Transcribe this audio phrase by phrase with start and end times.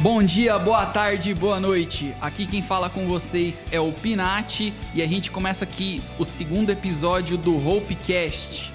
[0.00, 2.14] Bom dia, boa tarde, boa noite.
[2.20, 6.70] Aqui quem fala com vocês é o Pinati e a gente começa aqui o segundo
[6.70, 8.70] episódio do Hopecast.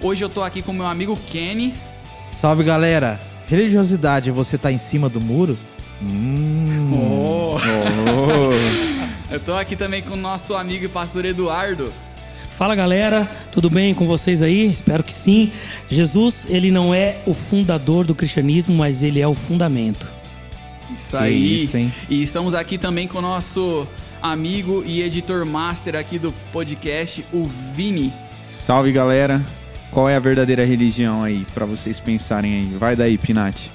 [0.00, 1.74] Hoje eu tô aqui com meu amigo Kenny.
[2.30, 3.20] Salve galera!
[3.48, 5.58] Religiosidade, você tá em cima do muro?
[6.00, 6.92] Hum.
[6.94, 7.56] Oh.
[9.34, 11.92] eu tô aqui também com o nosso amigo e pastor Eduardo.
[12.50, 14.64] Fala galera, tudo bem com vocês aí?
[14.66, 15.50] Espero que sim.
[15.88, 20.14] Jesus, ele não é o fundador do cristianismo, mas ele é o fundamento.
[20.92, 21.64] Isso aí.
[21.64, 21.76] Isso,
[22.08, 23.86] e estamos aqui também com o nosso
[24.20, 27.44] amigo e editor master aqui do podcast, o
[27.74, 28.12] Vini.
[28.48, 29.44] Salve galera.
[29.90, 32.76] Qual é a verdadeira religião aí para vocês pensarem aí?
[32.76, 33.70] Vai daí, Pinati.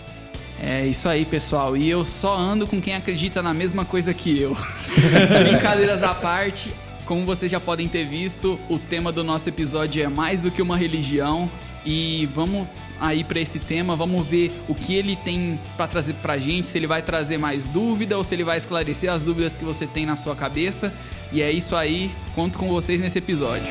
[0.61, 1.77] É isso aí, pessoal.
[1.77, 4.57] E eu só ando com quem acredita na mesma coisa que eu.
[5.47, 6.73] Brincadeiras à parte,
[7.05, 10.61] como vocês já podem ter visto, o tema do nosso episódio é mais do que
[10.61, 11.49] uma religião.
[11.85, 12.67] E vamos
[12.99, 16.77] aí para esse tema, vamos ver o que ele tem para trazer pra gente, se
[16.77, 20.05] ele vai trazer mais dúvida ou se ele vai esclarecer as dúvidas que você tem
[20.05, 20.93] na sua cabeça.
[21.31, 23.69] E é isso aí, conto com vocês nesse episódio.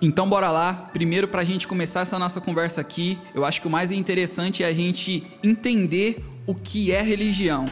[0.00, 0.72] Então bora lá.
[0.92, 4.62] Primeiro para a gente começar essa nossa conversa aqui, eu acho que o mais interessante
[4.62, 7.66] é a gente entender o que é religião.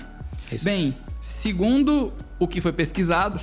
[0.53, 0.63] Isso.
[0.67, 3.41] Bem, segundo o que foi pesquisado,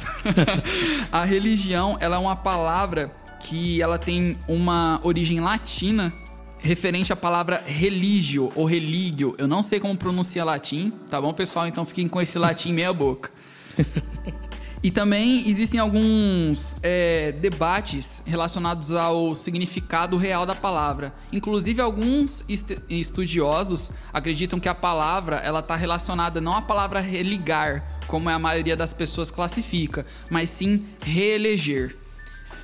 [1.11, 6.13] a religião ela é uma palavra que ela tem uma origem latina
[6.59, 9.33] referente à palavra religio ou religio.
[9.39, 11.67] Eu não sei como pronuncia latim, tá bom, pessoal?
[11.67, 13.31] Então fiquem com esse latim meia boca.
[14.83, 21.15] E também existem alguns é, debates relacionados ao significado real da palavra.
[21.31, 22.43] Inclusive, alguns
[22.89, 28.75] estudiosos acreditam que a palavra ela está relacionada não à palavra religar, como a maioria
[28.75, 31.95] das pessoas classifica, mas sim reeleger.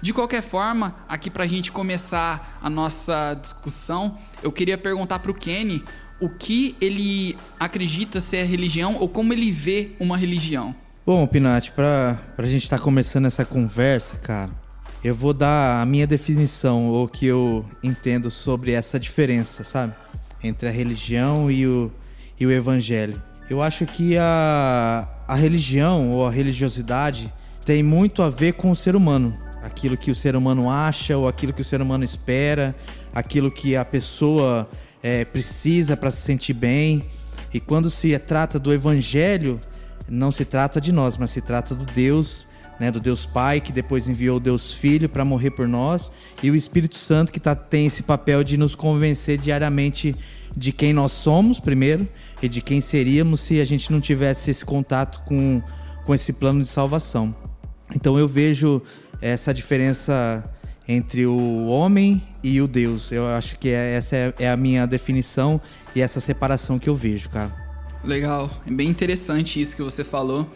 [0.02, 5.32] De qualquer forma, aqui para a gente começar a nossa discussão, eu queria perguntar para
[5.32, 5.82] o Kenny
[6.20, 10.76] o que ele acredita ser a religião ou como ele vê uma religião.
[11.12, 14.52] Bom, Pinati, para a gente estar tá começando essa conversa, cara,
[15.04, 19.96] eu vou dar a minha definição, ou que eu entendo sobre essa diferença, sabe?
[20.44, 21.92] Entre a religião e o,
[22.40, 23.20] e o evangelho.
[23.50, 27.34] Eu acho que a, a religião ou a religiosidade
[27.66, 29.36] tem muito a ver com o ser humano.
[29.64, 32.76] Aquilo que o ser humano acha ou aquilo que o ser humano espera,
[33.12, 34.70] aquilo que a pessoa
[35.02, 37.04] é, precisa para se sentir bem.
[37.52, 39.60] E quando se trata do evangelho,
[40.10, 42.48] não se trata de nós, mas se trata do Deus,
[42.80, 46.12] né, do Deus Pai, que depois enviou o Deus Filho para morrer por nós,
[46.42, 50.16] e o Espírito Santo, que tá, tem esse papel de nos convencer diariamente
[50.56, 52.08] de quem nós somos, primeiro,
[52.42, 55.62] e de quem seríamos se a gente não tivesse esse contato com,
[56.06, 57.36] com esse plano de salvação.
[57.96, 58.82] Então eu vejo
[59.22, 60.50] essa diferença
[60.88, 63.12] entre o homem e o Deus.
[63.12, 65.62] Eu acho que é, essa é, é a minha definição
[65.96, 67.69] e essa separação que eu vejo, cara.
[68.04, 70.50] Legal, é bem interessante isso que você falou.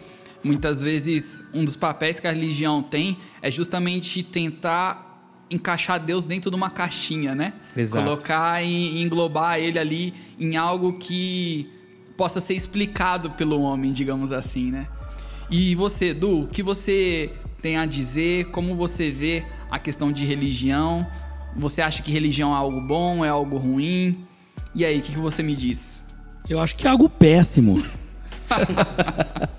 [0.43, 5.13] Muitas vezes, um dos papéis que a religião tem é justamente tentar
[5.49, 7.53] encaixar Deus dentro de uma caixinha, né?
[7.75, 8.03] Exato.
[8.03, 11.69] Colocar e englobar ele ali em algo que
[12.17, 14.87] possa ser explicado pelo homem, digamos assim, né?
[15.49, 18.45] E você, Edu, o que você tem a dizer?
[18.49, 21.07] Como você vê a questão de religião?
[21.55, 24.25] Você acha que religião é algo bom, é algo ruim?
[24.75, 26.02] E aí, o que você me diz?
[26.49, 27.83] Eu acho que é algo péssimo.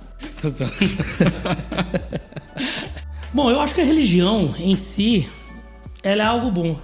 [3.33, 5.27] bom, eu acho que a religião em si,
[6.03, 6.79] ela é algo bom.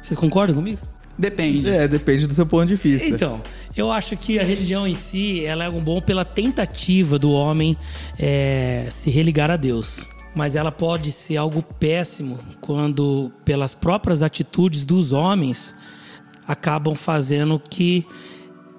[0.00, 0.80] Vocês concordam comigo?
[1.18, 1.68] Depende.
[1.68, 3.08] É, depende do seu ponto de vista.
[3.08, 3.42] Então,
[3.74, 7.76] eu acho que a religião em si, ela é algo bom pela tentativa do homem
[8.18, 10.06] é, se religar a Deus.
[10.34, 15.74] Mas ela pode ser algo péssimo quando, pelas próprias atitudes dos homens,
[16.46, 18.06] acabam fazendo que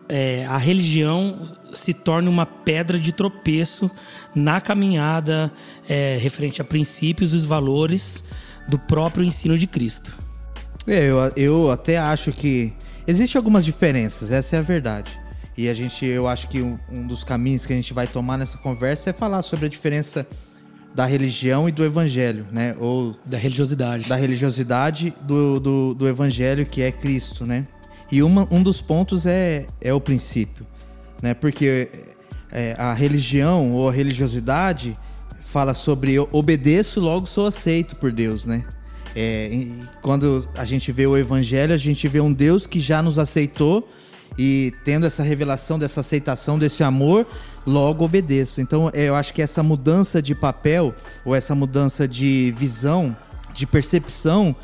[0.09, 1.41] é, a religião
[1.73, 3.89] se torne uma pedra de tropeço
[4.33, 5.51] na caminhada
[5.87, 8.23] é, referente a princípios e os valores
[8.67, 10.17] do próprio ensino de Cristo.
[10.85, 12.73] É, eu, eu até acho que
[13.05, 15.11] existem algumas diferenças, essa é a verdade.
[15.57, 18.37] E a gente, eu acho que um, um dos caminhos que a gente vai tomar
[18.37, 20.25] nessa conversa é falar sobre a diferença
[20.93, 22.75] da religião e do evangelho, né?
[22.79, 24.07] Ou da religiosidade.
[24.07, 27.67] Da religiosidade do, do, do evangelho que é Cristo, né?
[28.11, 30.65] E uma, um dos pontos é, é o princípio,
[31.21, 31.33] né?
[31.33, 31.89] Porque
[32.51, 34.97] é, a religião ou a religiosidade
[35.51, 38.63] fala sobre obedeço, logo sou aceito por Deus, né?
[39.15, 39.49] É,
[40.01, 43.89] quando a gente vê o evangelho, a gente vê um Deus que já nos aceitou
[44.37, 47.25] e tendo essa revelação dessa aceitação, desse amor,
[47.65, 48.61] logo obedeço.
[48.61, 50.93] Então eu acho que essa mudança de papel,
[51.25, 53.17] ou essa mudança de visão,
[53.53, 54.55] de percepção,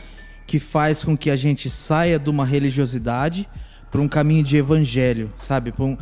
[0.46, 3.48] que faz com que a gente saia de uma religiosidade
[3.94, 5.72] para um caminho de evangelho, sabe?
[5.78, 5.96] Um,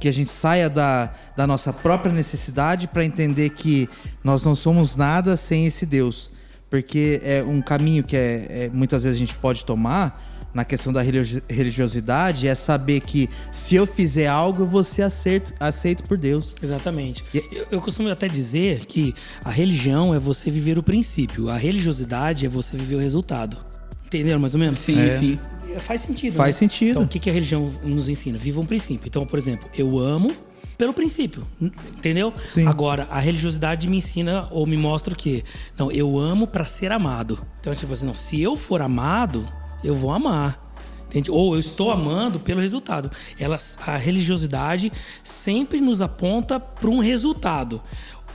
[0.00, 3.88] que a gente saia da, da nossa própria necessidade para entender que
[4.24, 6.32] nós não somos nada sem esse Deus.
[6.68, 10.92] Porque é um caminho que é, é muitas vezes a gente pode tomar na questão
[10.92, 11.02] da
[11.48, 16.56] religiosidade é saber que se eu fizer algo, eu vou ser aceito, aceito por Deus.
[16.60, 17.24] Exatamente.
[17.32, 17.38] E...
[17.52, 22.46] Eu, eu costumo até dizer que a religião é você viver o princípio, a religiosidade
[22.46, 23.69] é você viver o resultado.
[24.10, 24.80] Entenderam mais ou menos?
[24.80, 25.18] Sim, é.
[25.18, 25.38] sim.
[25.78, 26.34] Faz sentido.
[26.34, 26.58] Faz né?
[26.58, 26.90] sentido.
[26.90, 28.36] Então, o que, que a religião nos ensina?
[28.36, 29.06] Viva um princípio.
[29.06, 30.34] Então, por exemplo, eu amo
[30.76, 32.34] pelo princípio, entendeu?
[32.44, 32.66] Sim.
[32.66, 35.44] Agora, a religiosidade me ensina ou me mostra o quê?
[35.78, 37.38] Não, eu amo para ser amado.
[37.60, 39.46] Então, tipo assim, não, se eu for amado,
[39.84, 40.70] eu vou amar.
[41.06, 41.30] Entende?
[41.30, 43.10] Ou eu estou amando pelo resultado.
[43.38, 44.92] Ela, a religiosidade
[45.22, 47.82] sempre nos aponta para um resultado.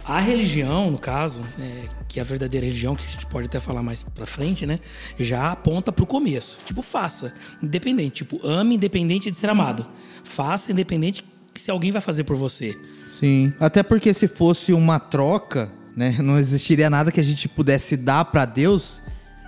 [0.07, 3.59] A religião, no caso, é, que é a verdadeira religião, que a gente pode até
[3.59, 4.79] falar mais pra frente, né?
[5.19, 6.59] Já aponta pro começo.
[6.63, 8.23] Tipo, faça, independente.
[8.23, 9.87] Tipo, ame independente de ser amado.
[10.23, 11.25] Faça independente
[11.55, 12.77] se alguém vai fazer por você.
[13.07, 13.51] Sim.
[13.59, 16.15] Até porque se fosse uma troca, né?
[16.19, 19.01] Não existiria nada que a gente pudesse dar para Deus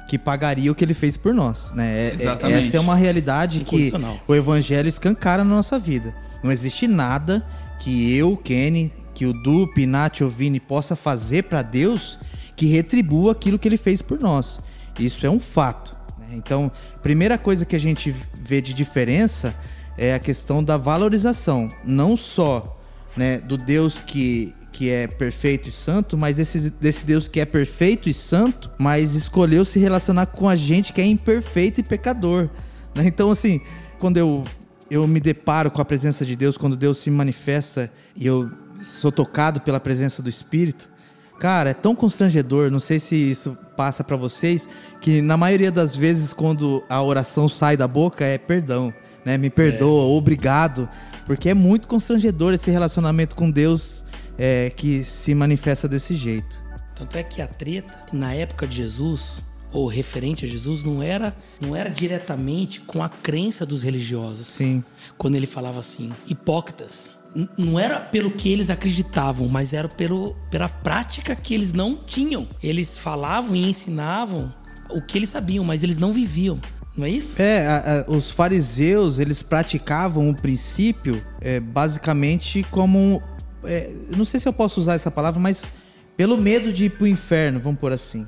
[0.07, 1.85] que pagaria o que ele fez por nós, né?
[1.85, 2.67] É, é, Exatamente.
[2.67, 3.91] Essa é uma realidade que
[4.27, 6.15] o evangelho escancara na nossa vida.
[6.41, 7.45] Não existe nada
[7.79, 12.19] que eu, Kenny, que o Du, Pinati Vini possa fazer para Deus
[12.55, 14.59] que retribua aquilo que ele fez por nós.
[14.99, 15.95] Isso é um fato.
[16.19, 16.27] Né?
[16.33, 16.71] Então,
[17.01, 19.55] primeira coisa que a gente vê de diferença
[19.97, 22.79] é a questão da valorização, não só
[23.15, 27.45] né, do Deus que que é perfeito e santo, mas desse, desse Deus que é
[27.45, 32.47] perfeito e santo, mas escolheu se relacionar com a gente que é imperfeito e pecador.
[32.93, 33.07] Né?
[33.07, 33.59] Então, assim,
[33.97, 34.43] quando eu,
[34.87, 38.51] eu me deparo com a presença de Deus, quando Deus se manifesta e eu
[38.81, 40.89] sou tocado pela presença do Espírito,
[41.39, 42.71] cara, é tão constrangedor.
[42.71, 44.67] Não sei se isso passa para vocês,
[44.99, 48.93] que na maioria das vezes, quando a oração sai da boca, é perdão.
[49.23, 49.37] Né?
[49.37, 50.17] Me perdoa, é.
[50.17, 50.89] obrigado.
[51.25, 54.03] Porque é muito constrangedor esse relacionamento com Deus
[54.37, 56.61] é, que se manifesta desse jeito.
[56.95, 61.35] Tanto é que a treta, na época de Jesus, ou referente a Jesus, não era,
[61.59, 64.47] não era diretamente com a crença dos religiosos.
[64.47, 64.83] Sim.
[65.17, 67.16] Quando ele falava assim, hipócritas.
[67.57, 72.47] Não era pelo que eles acreditavam, mas era pelo, pela prática que eles não tinham.
[72.63, 74.53] Eles falavam e ensinavam
[74.89, 76.59] o que eles sabiam, mas eles não viviam.
[76.95, 77.39] Não é isso?
[77.39, 83.21] É, a, a, os fariseus, eles praticavam o princípio é, basicamente como
[83.63, 85.65] é, não sei se eu posso usar essa palavra, mas
[86.15, 88.27] pelo medo de ir para o inferno, vamos por assim.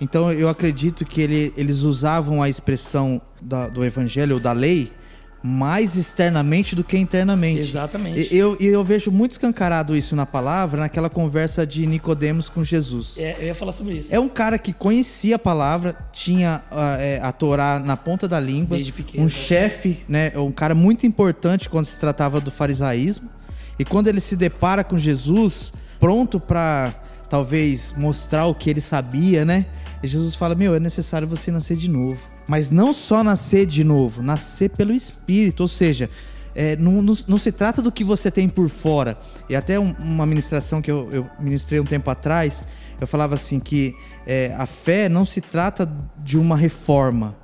[0.00, 4.92] Então eu acredito que ele, eles usavam a expressão da, do evangelho ou da lei
[5.42, 7.60] mais externamente do que internamente.
[7.60, 8.34] Exatamente.
[8.34, 13.16] Eu, eu vejo muito escancarado isso na palavra, naquela conversa de Nicodemos com Jesus.
[13.18, 14.14] É, eu ia falar sobre isso.
[14.14, 18.38] É um cara que conhecia a palavra, tinha uh, é, a Torá na ponta da
[18.38, 18.76] língua.
[18.76, 19.24] Desde pequeno.
[19.24, 23.30] Um chefe, né, um cara muito importante quando se tratava do farisaísmo.
[23.78, 26.92] E quando ele se depara com Jesus, pronto para
[27.30, 29.64] talvez mostrar o que ele sabia, né?
[30.02, 32.28] E Jesus fala: Meu, é necessário você nascer de novo.
[32.50, 35.60] Mas não só nascer de novo, nascer pelo Espírito.
[35.60, 36.10] Ou seja,
[36.52, 39.16] é, não, não, não, se trata do que você tem por fora.
[39.48, 42.64] E até um, uma ministração que eu, eu, ministrei um tempo atrás,
[43.00, 43.94] eu falava assim que
[44.26, 45.88] é, a fé não se trata
[46.18, 47.36] de uma reforma,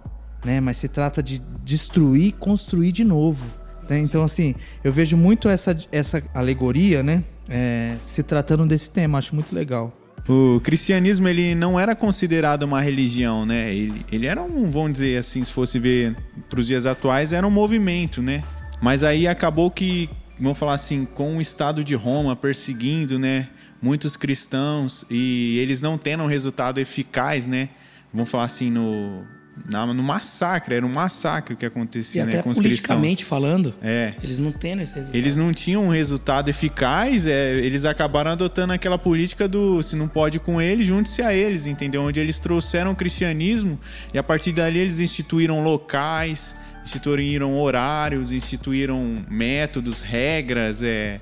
[0.45, 0.59] né?
[0.59, 3.47] Mas se trata de destruir construir de novo.
[3.89, 4.01] Né?
[4.01, 7.23] Então, assim, eu vejo muito essa, essa alegoria, né?
[7.49, 9.97] É, se tratando desse tema, acho muito legal.
[10.29, 13.73] O cristianismo ele não era considerado uma religião, né?
[13.73, 16.17] Ele, ele era um, vamos dizer assim, se fosse ver
[16.49, 18.43] para os dias atuais, era um movimento, né?
[18.81, 23.49] Mas aí acabou que, vamos falar assim, com o Estado de Roma perseguindo, né?
[23.81, 27.69] Muitos cristãos e eles não tendo um resultado eficaz, né?
[28.13, 29.25] Vamos falar assim, no,
[29.65, 33.29] na, no massacre, era um massacre que acontecia, e né, até com os politicamente cristãos.
[33.29, 34.15] falando, é.
[34.23, 35.17] eles não têm esse resultado.
[35.17, 40.09] Eles não tinham um resultado eficaz, é, eles acabaram adotando aquela política do se não
[40.09, 42.03] pode com eles, junte-se a eles, entendeu?
[42.03, 43.79] Onde eles trouxeram o cristianismo
[44.13, 51.21] e a partir dali eles instituíram locais, instituíram horários, instituíram métodos, regras, é,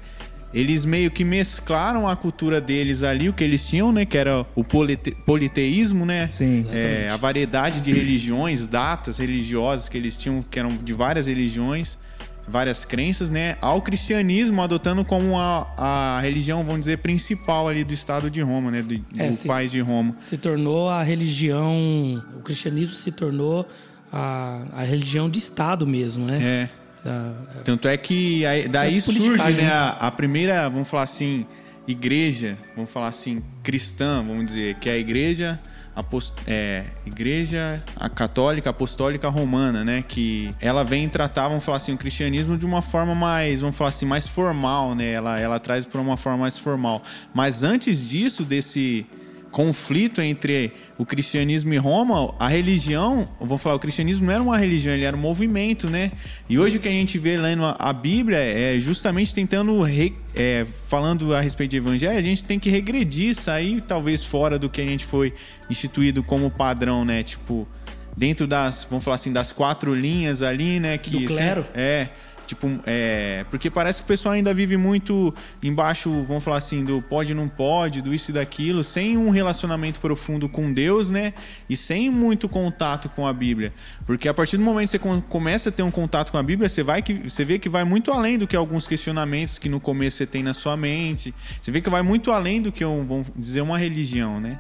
[0.54, 4.06] eles meio que mesclaram a cultura deles ali, o que eles tinham, né?
[4.06, 6.28] Que era o polite politeísmo, né?
[6.30, 6.64] Sim.
[6.72, 11.98] É, a variedade de religiões, datas religiosas que eles tinham, que eram de várias religiões,
[12.46, 13.56] várias crenças, né?
[13.60, 18.70] Ao cristianismo adotando como a, a religião, vamos dizer, principal ali do Estado de Roma,
[18.70, 18.80] né?
[18.80, 20.14] Do, é, do se, país de Roma.
[20.20, 22.22] Se tornou a religião...
[22.38, 23.66] O cristianismo se tornou
[24.12, 26.70] a, a religião de Estado mesmo, né?
[26.70, 26.83] É.
[27.04, 27.32] Da,
[27.64, 31.46] Tanto é que aí, daí surge né, a, a, primeira, vamos falar assim,
[31.86, 35.60] igreja, vamos falar assim, cristã, vamos dizer, que é a igreja
[35.94, 40.04] apost é, igreja a católica apostólica romana, né?
[40.06, 43.90] Que ela vem tratar, vamos falar assim, o cristianismo de uma forma mais, vamos falar
[43.90, 45.12] assim, mais formal, né?
[45.12, 47.02] Ela, ela traz para uma forma mais formal.
[47.32, 49.06] Mas antes disso, desse
[49.54, 54.58] conflito entre o cristianismo e Roma, a religião, vou falar, o cristianismo não era uma
[54.58, 56.10] religião, ele era um movimento, né?
[56.48, 60.66] E hoje o que a gente vê lendo a Bíblia é justamente tentando, re, é,
[60.88, 64.80] falando a respeito de evangelho, a gente tem que regredir, sair talvez fora do que
[64.80, 65.32] a gente foi
[65.70, 67.22] instituído como padrão, né?
[67.22, 67.68] Tipo,
[68.16, 70.98] dentro das, vamos falar assim, das quatro linhas ali, né?
[70.98, 71.64] Que, do clero.
[71.76, 72.08] É.
[72.54, 73.44] Tipo, é.
[73.50, 77.48] Porque parece que o pessoal ainda vive muito embaixo, vamos falar assim, do pode não
[77.48, 81.34] pode, do isso e daquilo, sem um relacionamento profundo com Deus, né?
[81.68, 83.72] E sem muito contato com a Bíblia.
[84.06, 86.68] Porque a partir do momento que você começa a ter um contato com a Bíblia,
[86.68, 89.80] você, vai que, você vê que vai muito além do que alguns questionamentos que no
[89.80, 91.34] começo você tem na sua mente.
[91.60, 94.58] Você vê que vai muito além do que, um, vamos dizer, uma religião, né?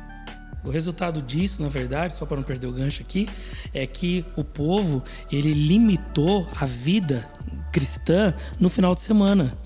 [0.64, 3.28] O resultado disso, na verdade, só para não perder o gancho aqui,
[3.72, 7.28] é que o povo ele limitou a vida
[7.72, 9.56] cristã no final de semana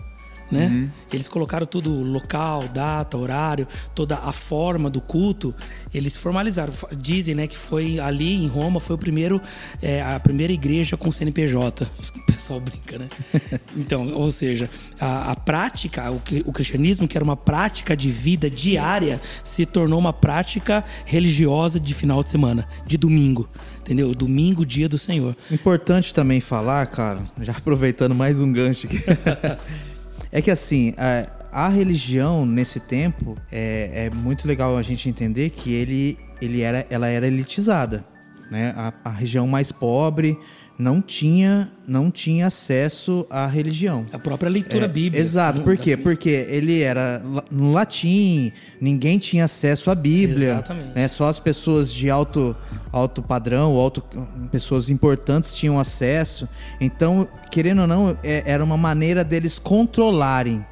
[0.51, 0.67] né?
[0.67, 0.91] Uhum.
[1.13, 5.55] Eles colocaram tudo local, data, horário, toda a forma do culto,
[5.93, 6.73] eles formalizaram.
[6.97, 9.41] Dizem, né, que foi ali em Roma foi o primeiro
[9.83, 11.87] é, a primeira igreja com CNPJ.
[12.29, 13.09] O pessoal brinca, né?
[13.77, 18.49] Então, ou seja, a, a prática, o, o cristianismo que era uma prática de vida
[18.49, 23.49] diária, se tornou uma prática religiosa de final de semana, de domingo
[23.89, 24.15] entendeu?
[24.15, 25.35] Domingo, dia do Senhor.
[25.51, 28.99] Importante também falar, cara, já aproveitando mais um gancho aqui.
[30.31, 35.51] É que assim, a, a religião nesse tempo é, é, muito legal a gente entender
[35.51, 38.05] que ele, ele era, ela era elitizada.
[38.51, 38.73] Né?
[38.77, 40.39] A, a região mais pobre
[40.79, 44.07] não tinha, não tinha acesso à religião.
[44.13, 45.19] A própria leitura é, bíblica.
[45.19, 45.61] Exato.
[45.63, 45.97] Por quê?
[45.97, 47.21] Porque ele era
[47.51, 50.53] no latim, ninguém tinha acesso à Bíblia.
[50.53, 50.95] Exatamente.
[50.95, 51.09] Né?
[51.09, 52.57] Só as pessoas de alto,
[52.93, 54.05] alto padrão, alto,
[54.53, 56.49] pessoas importantes tinham acesso.
[56.81, 60.65] Então, querendo ou não, é, era uma maneira deles controlarem.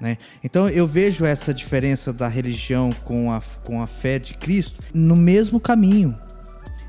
[0.00, 0.16] Né?
[0.44, 5.16] Então eu vejo essa diferença da religião com a, com a fé de Cristo no
[5.16, 6.16] mesmo caminho.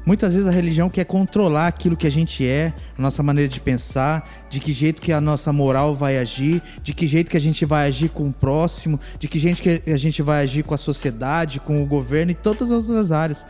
[0.09, 3.59] Muitas vezes a religião quer controlar aquilo que a gente é, a nossa maneira de
[3.59, 7.39] pensar, de que jeito que a nossa moral vai agir, de que jeito que a
[7.39, 10.73] gente vai agir com o próximo, de que jeito que a gente vai agir com
[10.73, 13.45] a sociedade, com o governo e todas as outras áreas.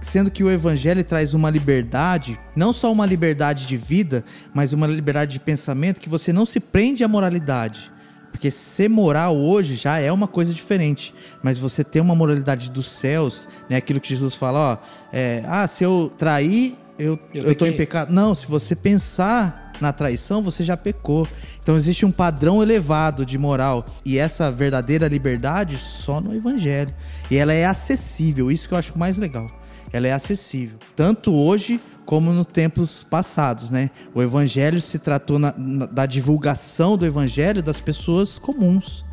[0.00, 4.86] Sendo que o evangelho traz uma liberdade, não só uma liberdade de vida, mas uma
[4.86, 7.92] liberdade de pensamento que você não se prende à moralidade
[8.34, 11.14] porque ser moral hoje já é uma coisa diferente.
[11.40, 13.76] Mas você ter uma moralidade dos céus, né?
[13.76, 14.78] Aquilo que Jesus fala, ó,
[15.12, 18.12] é, ah, se eu trair, eu, eu, eu tô em pecado.
[18.12, 21.28] Não, se você pensar na traição, você já pecou.
[21.62, 23.86] Então existe um padrão elevado de moral.
[24.04, 26.92] E essa verdadeira liberdade só no Evangelho.
[27.30, 29.46] E ela é acessível, isso que eu acho mais legal.
[29.92, 30.76] Ela é acessível.
[30.96, 33.90] Tanto hoje como nos tempos passados, né?
[34.14, 39.04] O evangelho se tratou na, na, da divulgação do evangelho das pessoas comuns,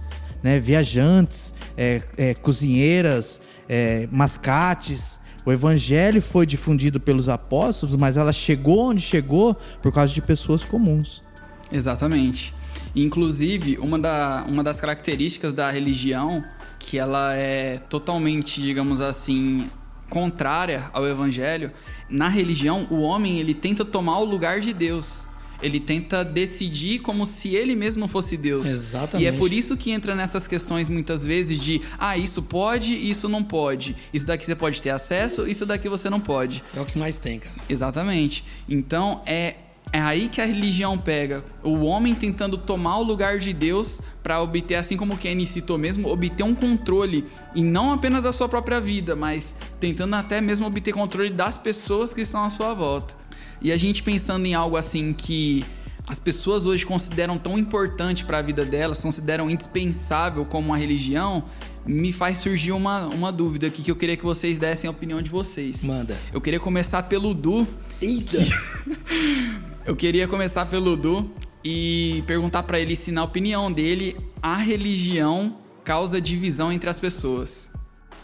[0.43, 0.59] né?
[0.59, 5.19] Viajantes, é, é, cozinheiras, é, mascates.
[5.45, 10.63] O evangelho foi difundido pelos apóstolos, mas ela chegou onde chegou por causa de pessoas
[10.63, 11.23] comuns.
[11.71, 12.53] Exatamente.
[12.95, 16.43] Inclusive, uma, da, uma das características da religião
[16.77, 19.69] que ela é totalmente, digamos assim,
[20.11, 21.71] contrária ao evangelho,
[22.09, 25.25] na religião, o homem ele tenta tomar o lugar de Deus.
[25.61, 28.65] Ele tenta decidir como se ele mesmo fosse Deus.
[28.65, 29.23] Exatamente.
[29.23, 33.29] E é por isso que entra nessas questões muitas vezes de ah, isso pode, isso
[33.29, 33.95] não pode.
[34.11, 36.63] Isso daqui você pode ter acesso, isso daqui você não pode.
[36.75, 37.55] É o que mais tem, cara.
[37.69, 38.43] Exatamente.
[38.67, 39.55] Então é
[39.93, 44.41] é aí que a religião pega o homem tentando tomar o lugar de Deus para
[44.41, 48.47] obter, assim como o Kenny citou mesmo, obter um controle e não apenas da sua
[48.47, 53.13] própria vida, mas tentando até mesmo obter controle das pessoas que estão à sua volta.
[53.61, 55.65] E a gente pensando em algo assim que
[56.07, 61.43] as pessoas hoje consideram tão importante para a vida delas, consideram indispensável como a religião,
[61.85, 65.21] me faz surgir uma, uma dúvida aqui que eu queria que vocês dessem a opinião
[65.21, 65.83] de vocês.
[65.83, 66.17] Manda.
[66.33, 67.67] Eu queria começar pelo Du.
[68.01, 68.37] Eita!
[68.37, 69.61] Que...
[69.83, 71.29] Eu queria começar pelo Du
[71.63, 77.67] e perguntar para ele se, na opinião dele, a religião causa divisão entre as pessoas.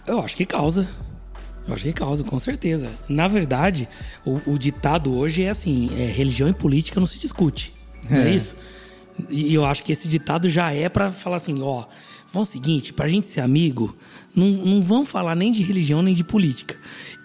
[0.05, 0.87] Eu acho que causa.
[1.67, 2.91] Eu acho que causa, com certeza.
[3.09, 3.89] Na verdade,
[4.23, 7.73] o, o ditado hoje é assim: é, religião e política não se discute.
[8.09, 8.57] Não é, é isso?
[9.29, 11.85] E eu acho que esse ditado já é para falar assim: ó,
[12.31, 13.95] Vamos seguinte, pra gente ser amigo,
[14.35, 16.75] não, não vamos falar nem de religião nem de política.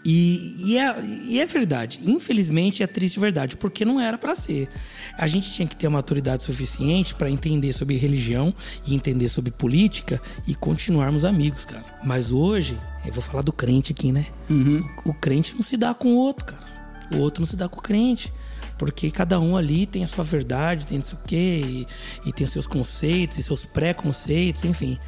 [0.05, 2.01] E, e, é, e é verdade.
[2.03, 4.69] Infelizmente é triste verdade, porque não era para ser.
[5.17, 8.55] A gente tinha que ter uma maturidade suficiente para entender sobre religião
[8.87, 11.85] e entender sobre política e continuarmos amigos, cara.
[12.03, 14.27] Mas hoje, eu vou falar do crente aqui, né?
[14.51, 14.85] Uhum.
[15.05, 16.73] O, o crente não se dá com o outro, cara.
[17.13, 18.33] O outro não se dá com o crente.
[18.83, 21.87] Porque cada um ali tem a sua verdade, tem não sei o quê, e,
[22.27, 24.99] e tem os seus conceitos e seus preconceitos, enfim.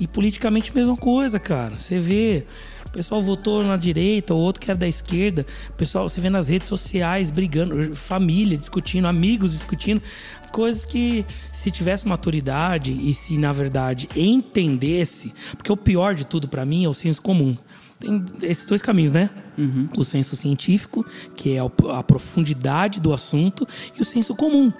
[0.00, 1.78] E politicamente, mesma coisa, cara.
[1.78, 2.44] Você vê
[2.90, 5.46] o pessoal votou na direita, o outro que era da esquerda.
[5.68, 10.02] O pessoal, você vê nas redes sociais brigando, família discutindo, amigos discutindo.
[10.50, 15.32] Coisas que, se tivesse maturidade e se, na verdade, entendesse.
[15.56, 17.56] Porque o pior de tudo para mim é o senso comum.
[18.00, 19.30] Tem esses dois caminhos, né?
[19.56, 19.88] Uhum.
[19.96, 21.04] O senso científico,
[21.36, 23.66] que é a profundidade do assunto,
[23.96, 24.72] e o senso comum,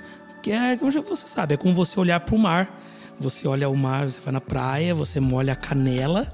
[0.43, 2.81] que é, como você sabe, é como você olhar para o mar.
[3.21, 6.33] Você olha o mar, você vai na praia, você molha a canela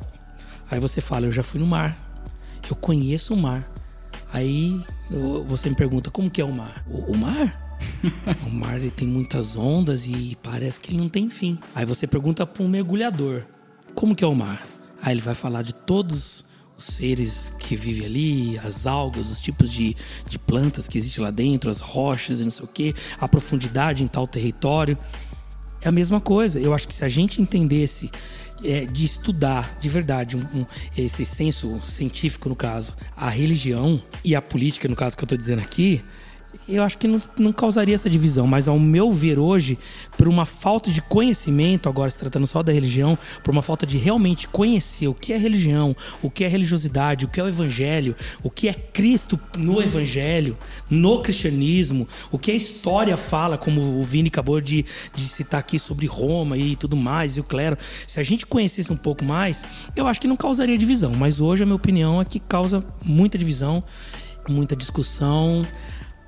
[0.70, 1.96] Aí você fala, eu já fui no mar.
[2.68, 3.70] Eu conheço o mar.
[4.32, 6.84] Aí eu, você me pergunta, como que é o mar?
[6.90, 7.78] O, o mar?
[8.46, 11.58] o mar ele tem muitas ondas e parece que ele não tem fim.
[11.74, 13.44] Aí você pergunta para um mergulhador,
[13.94, 14.66] como que é o mar?
[15.00, 16.44] Aí ele vai falar de todos
[16.78, 19.96] os seres que vivem ali, as algas, os tipos de,
[20.28, 24.02] de plantas que existem lá dentro, as rochas e não sei o que, a profundidade
[24.02, 24.98] em tal território.
[25.80, 26.60] É a mesma coisa.
[26.60, 28.10] Eu acho que se a gente entendesse
[28.64, 30.66] é, de estudar de verdade um, um,
[30.96, 35.38] esse senso científico, no caso, a religião e a política, no caso que eu estou
[35.38, 36.02] dizendo aqui,
[36.68, 39.78] eu acho que não, não, causaria essa divisão, mas ao meu ver hoje,
[40.18, 43.96] por uma falta de conhecimento, agora se tratando só da religião, por uma falta de
[43.98, 48.16] realmente conhecer o que é religião, o que é religiosidade, o que é o evangelho,
[48.42, 50.58] o que é Cristo no evangelho,
[50.90, 55.78] no cristianismo, o que a história fala, como o Vini acabou de, de citar aqui
[55.78, 57.76] sobre Roma e tudo mais, e o clero.
[58.06, 61.62] Se a gente conhecesse um pouco mais, eu acho que não causaria divisão, mas hoje
[61.62, 63.84] a minha opinião é que causa muita divisão,
[64.48, 65.64] muita discussão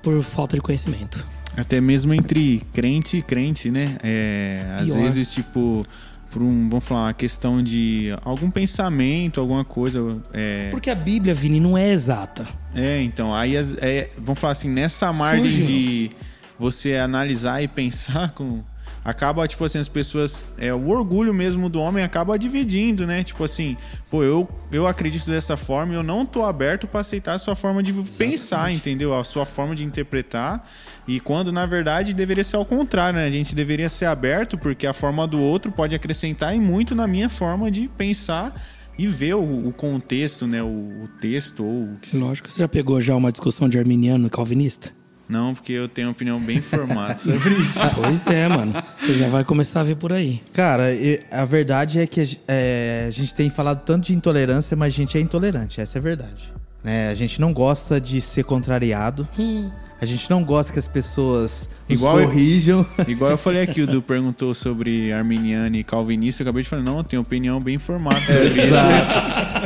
[0.01, 1.25] por falta de conhecimento.
[1.57, 3.97] Até mesmo entre crente e crente, né?
[4.01, 5.85] É, às vezes, tipo,
[6.31, 10.17] por um, vamos falar, uma questão de algum pensamento, alguma coisa.
[10.33, 10.69] É...
[10.71, 12.47] Porque a Bíblia, Vini, não é exata.
[12.73, 15.65] É, então, aí é, vamos falar assim, nessa margem Surgiu.
[15.65, 16.09] de
[16.57, 18.63] você analisar e pensar com
[19.09, 20.45] acaba, tipo assim, as pessoas.
[20.57, 23.23] É, o orgulho mesmo do homem acaba dividindo, né?
[23.23, 23.75] Tipo assim,
[24.09, 27.55] pô, eu, eu acredito dessa forma e eu não tô aberto para aceitar a sua
[27.55, 28.17] forma de Exatamente.
[28.17, 29.13] pensar, entendeu?
[29.13, 30.67] A sua forma de interpretar.
[31.07, 33.25] E quando, na verdade, deveria ser ao contrário, né?
[33.25, 37.07] A gente deveria ser aberto, porque a forma do outro pode acrescentar e muito na
[37.07, 38.53] minha forma de pensar
[38.99, 40.61] e ver o, o contexto, né?
[40.61, 44.27] O, o, texto ou o que Lógico, você já pegou já uma discussão de arminiano
[44.27, 44.91] e calvinista?
[45.29, 47.77] Não, porque eu tenho uma opinião bem formada sobre isso.
[47.95, 48.73] Pois é, mano.
[48.99, 50.41] Você já vai começar a ver por aí.
[50.51, 50.85] Cara,
[51.31, 55.15] a verdade é que é, a gente tem falado tanto de intolerância, mas a gente
[55.17, 55.79] é intolerante.
[55.79, 56.51] Essa é a verdade.
[56.83, 57.09] Né?
[57.09, 59.27] A gente não gosta de ser contrariado.
[59.37, 59.69] Hum.
[60.01, 62.85] A gente não gosta que as pessoas igual corrijam.
[62.97, 66.41] Eu, igual eu falei aqui, o Du perguntou sobre arminiano e calvinista.
[66.41, 68.75] Eu acabei de falar, não, eu tenho opinião bem formada sobre é, isso.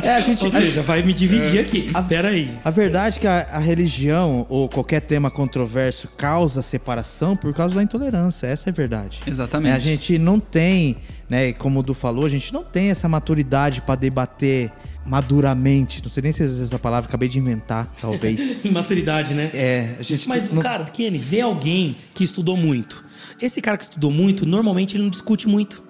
[0.02, 1.60] É, a gente, Ou seja, vai me dividir é.
[1.60, 1.90] aqui.
[1.94, 2.50] A, Pera aí.
[2.64, 7.76] A verdade é que a, a, religião ou qualquer tema controverso causa separação por causa
[7.76, 8.48] da intolerância.
[8.48, 9.20] Essa é a verdade.
[9.26, 9.72] Exatamente.
[9.72, 10.96] É, a gente não tem,
[11.28, 14.72] né, como o Du falou, a gente não tem essa maturidade para debater
[15.04, 16.02] maduramente.
[16.02, 18.64] Não sei nem se é essa palavra, acabei de inventar, talvez.
[18.64, 19.50] Maturidade, né?
[19.54, 20.28] É, a gente.
[20.28, 20.62] Mas, não...
[20.62, 23.04] cara, Kenny, vê alguém que estudou muito.
[23.40, 25.82] Esse cara que estudou muito, normalmente ele não discute muito.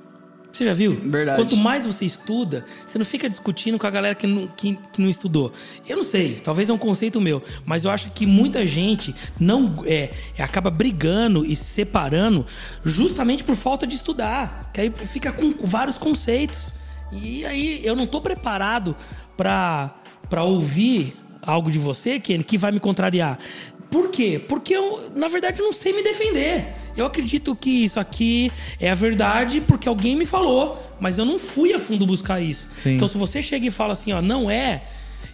[0.55, 1.01] Você já viu?
[1.05, 1.43] Verdade.
[1.43, 5.03] Quanto mais você estuda, você não fica discutindo com a galera que não, que, que
[5.03, 5.53] não estudou.
[5.87, 9.75] Eu não sei, talvez é um conceito meu, mas eu acho que muita gente não
[9.85, 12.47] é, acaba brigando e separando
[12.85, 14.71] justamente por falta de estudar.
[14.73, 16.73] Que aí fica com vários conceitos.
[17.23, 18.97] E aí eu não tô preparado
[19.37, 19.95] para
[20.29, 23.39] para ouvir algo de você, Ken, que vai me contrariar.
[23.91, 24.43] Por quê?
[24.49, 26.75] Porque eu, na verdade, não sei me defender.
[26.97, 28.51] Eu acredito que isso aqui
[28.81, 32.71] é a verdade porque alguém me falou, mas eu não fui a fundo buscar isso.
[32.77, 32.97] Sim.
[32.97, 34.85] Então, se você chega e fala assim, ó, não é,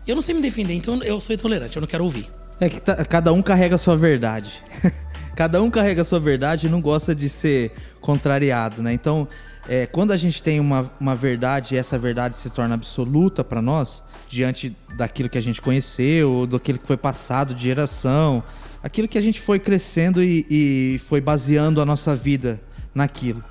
[0.07, 2.29] eu não sei me defender, então eu sou intolerante, eu não quero ouvir.
[2.61, 4.62] É que tá, cada um carrega a sua verdade.
[5.35, 8.93] cada um carrega a sua verdade e não gosta de ser contrariado, né?
[8.93, 9.27] Então,
[9.70, 13.62] é, quando a gente tem uma, uma verdade e essa verdade se torna absoluta para
[13.62, 18.42] nós, diante daquilo que a gente conheceu, ou daquilo que foi passado de geração,
[18.83, 22.61] aquilo que a gente foi crescendo e, e foi baseando a nossa vida
[22.92, 23.44] naquilo.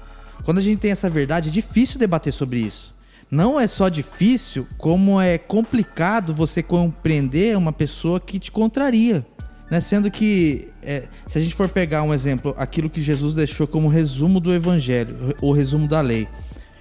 [0.44, 2.94] Quando a gente tem essa verdade, é difícil debater sobre isso.
[3.32, 9.26] Não é só difícil, como é complicado você compreender uma pessoa que te contraria.
[9.70, 9.80] Né?
[9.80, 13.88] Sendo que, é, se a gente for pegar um exemplo, aquilo que Jesus deixou como
[13.88, 16.28] resumo do evangelho, o resumo da lei,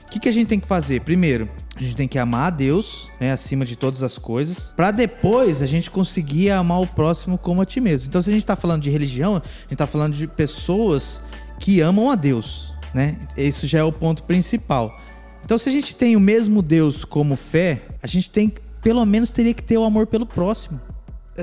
[0.09, 1.03] O que, que a gente tem que fazer?
[1.03, 4.90] Primeiro, a gente tem que amar a Deus, né, acima de todas as coisas, para
[4.90, 8.09] depois a gente conseguir amar o próximo como a ti mesmo.
[8.09, 11.20] Então, se a gente tá falando de religião, a gente tá falando de pessoas
[11.61, 13.18] que amam a Deus, né?
[13.37, 14.98] Isso já é o ponto principal.
[15.44, 19.31] Então, se a gente tem o mesmo Deus como fé, a gente tem pelo menos
[19.31, 20.81] teria que ter o amor pelo próximo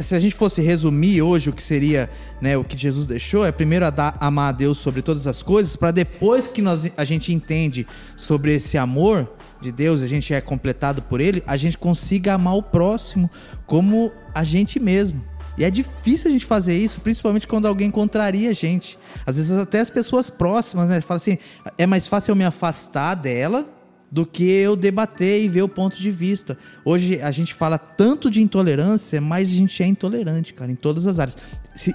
[0.02, 2.10] se a gente fosse resumir hoje o que seria
[2.42, 5.42] né, o que Jesus deixou, é primeiro a dar, amar a Deus sobre todas as
[5.42, 9.32] coisas, para depois que nós, a gente entende sobre esse amor
[9.62, 13.30] de Deus, a gente é completado por Ele, a gente consiga amar o próximo
[13.66, 15.24] como a gente mesmo.
[15.58, 19.00] E é difícil a gente fazer isso, principalmente quando alguém contraria a gente.
[19.26, 21.00] Às vezes até as pessoas próximas, né?
[21.00, 21.38] Fala assim,
[21.78, 23.66] é mais fácil eu me afastar dela
[24.12, 26.58] do que eu debater e ver o ponto de vista.
[26.84, 31.08] Hoje a gente fala tanto de intolerância, mas a gente é intolerante, cara, em todas
[31.08, 31.38] as áreas.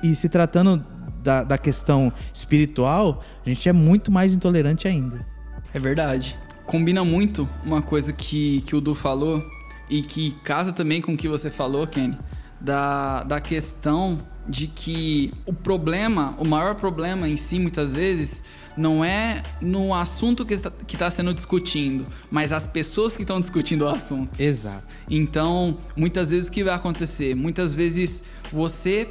[0.03, 0.85] E se tratando
[1.23, 5.27] da, da questão espiritual, a gente é muito mais intolerante ainda.
[5.73, 6.37] É verdade.
[6.67, 9.45] Combina muito uma coisa que, que o Du falou
[9.89, 12.17] e que casa também com o que você falou, Kenny,
[12.61, 14.19] da, da questão
[14.49, 18.45] de que o problema, o maior problema em si, muitas vezes,
[18.77, 23.41] não é no assunto que está, que está sendo discutindo, mas as pessoas que estão
[23.41, 24.41] discutindo o assunto.
[24.41, 24.85] Exato.
[25.09, 27.35] Então, muitas vezes o que vai acontecer?
[27.35, 29.09] Muitas vezes você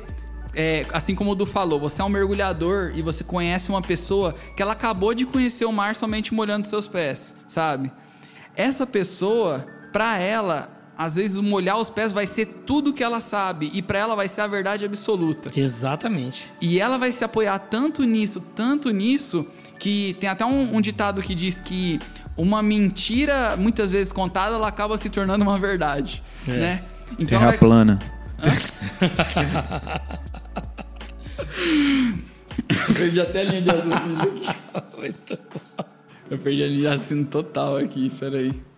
[0.53, 4.33] é, assim como o Du falou, você é um mergulhador e você conhece uma pessoa
[4.55, 7.91] que ela acabou de conhecer o mar somente molhando seus pés, sabe?
[8.55, 13.71] Essa pessoa, para ela, às vezes molhar os pés vai ser tudo que ela sabe
[13.73, 15.49] e para ela vai ser a verdade absoluta.
[15.57, 16.51] Exatamente.
[16.59, 19.47] E ela vai se apoiar tanto nisso, tanto nisso,
[19.79, 22.01] que tem até um, um ditado que diz que
[22.35, 26.51] uma mentira, muitas vezes contada, ela acaba se tornando uma verdade, é.
[26.51, 26.83] né?
[27.13, 27.57] Então Terra vai...
[27.57, 28.01] plana.
[32.67, 34.49] Eu perdi até a linha de raciocínio.
[36.29, 38.68] Eu perdi a linha de raciocínio total aqui, peraí.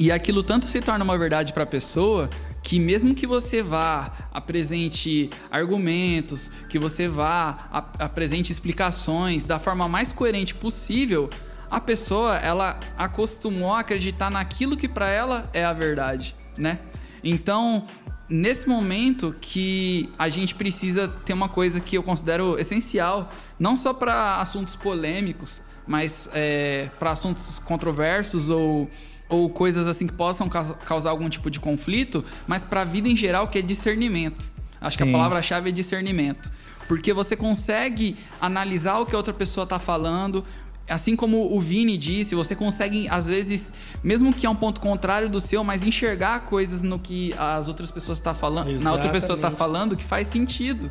[0.00, 2.30] E aquilo tanto se torna uma verdade para a pessoa
[2.62, 10.10] que mesmo que você vá apresente argumentos, que você vá apresente explicações da forma mais
[10.10, 11.28] coerente possível,
[11.70, 16.78] a pessoa ela acostumou a acreditar naquilo que para ela é a verdade, né?
[17.22, 17.86] Então,
[18.26, 23.92] nesse momento que a gente precisa ter uma coisa que eu considero essencial, não só
[23.92, 28.88] para assuntos polêmicos, mas é, para assuntos controversos ou
[29.30, 33.16] ou coisas assim que possam causar algum tipo de conflito, mas para a vida em
[33.16, 34.50] geral que é discernimento.
[34.80, 35.04] Acho Sim.
[35.04, 36.50] que a palavra-chave é discernimento.
[36.88, 40.44] Porque você consegue analisar o que a outra pessoa está falando,
[40.88, 45.28] assim como o Vini disse, você consegue, às vezes, mesmo que é um ponto contrário
[45.28, 49.08] do seu, mas enxergar coisas no que as outras pessoas estão tá falando, na outra
[49.08, 50.90] pessoa está falando que faz sentido,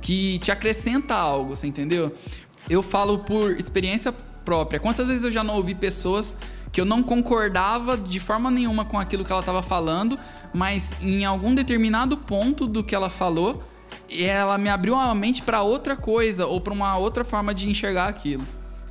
[0.00, 2.14] que te acrescenta algo, você entendeu?
[2.68, 4.12] Eu falo por experiência
[4.44, 4.78] própria.
[4.78, 6.36] Quantas vezes eu já não ouvi pessoas
[6.72, 10.18] que eu não concordava de forma nenhuma com aquilo que ela estava falando,
[10.54, 13.62] mas em algum determinado ponto do que ela falou,
[14.10, 18.08] ela me abriu a mente para outra coisa ou para uma outra forma de enxergar
[18.08, 18.44] aquilo.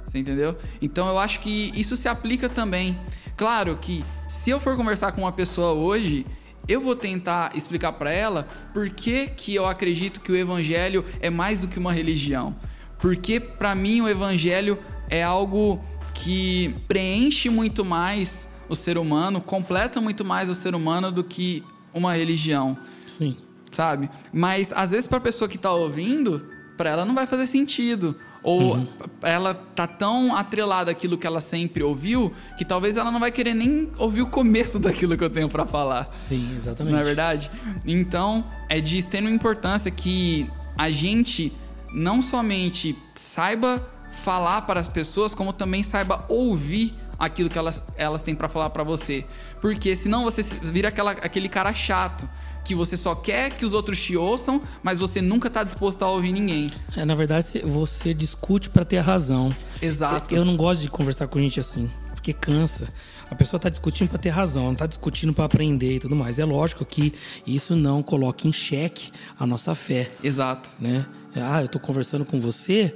[0.06, 0.58] Você entendeu?
[0.82, 2.98] Então eu acho que isso se aplica também.
[3.38, 6.26] Claro que se eu for conversar com uma pessoa hoje,
[6.68, 11.30] eu vou tentar explicar para ela por que, que eu acredito que o evangelho é
[11.30, 12.56] mais do que uma religião.
[13.00, 14.78] Porque para mim o evangelho
[15.10, 15.84] é algo
[16.24, 21.64] que preenche muito mais o ser humano, completa muito mais o ser humano do que
[21.94, 22.78] uma religião.
[23.06, 23.36] Sim.
[23.72, 24.10] Sabe?
[24.32, 26.46] Mas às vezes para a pessoa que está ouvindo,
[26.78, 28.16] para ela não vai fazer sentido.
[28.42, 28.88] Ou uhum.
[29.22, 33.54] ela tá tão atrelada àquilo que ela sempre ouviu, que talvez ela não vai querer
[33.54, 36.10] nem ouvir o começo daquilo que eu tenho para falar.
[36.14, 36.94] Sim, exatamente.
[36.94, 37.52] Não é verdade?
[37.86, 41.52] Então, é de extrema importância que a gente
[41.94, 48.22] não somente saiba falar para as pessoas, como também saiba ouvir aquilo que elas, elas
[48.22, 49.26] têm para falar para você.
[49.60, 52.28] Porque senão você vira aquela, aquele cara chato
[52.64, 56.08] que você só quer que os outros te ouçam, mas você nunca tá disposto a
[56.08, 56.70] ouvir ninguém.
[56.96, 59.54] É, na verdade, você discute para ter razão.
[59.82, 60.34] Exato.
[60.34, 62.88] Eu não gosto de conversar com gente assim, porque cansa.
[63.30, 66.40] A pessoa está discutindo para ter razão, não está discutindo para aprender e tudo mais.
[66.40, 67.14] É lógico que
[67.46, 70.12] isso não coloca em xeque a nossa fé.
[70.24, 70.70] Exato.
[70.80, 71.06] Né?
[71.36, 72.94] Ah, eu estou conversando com você,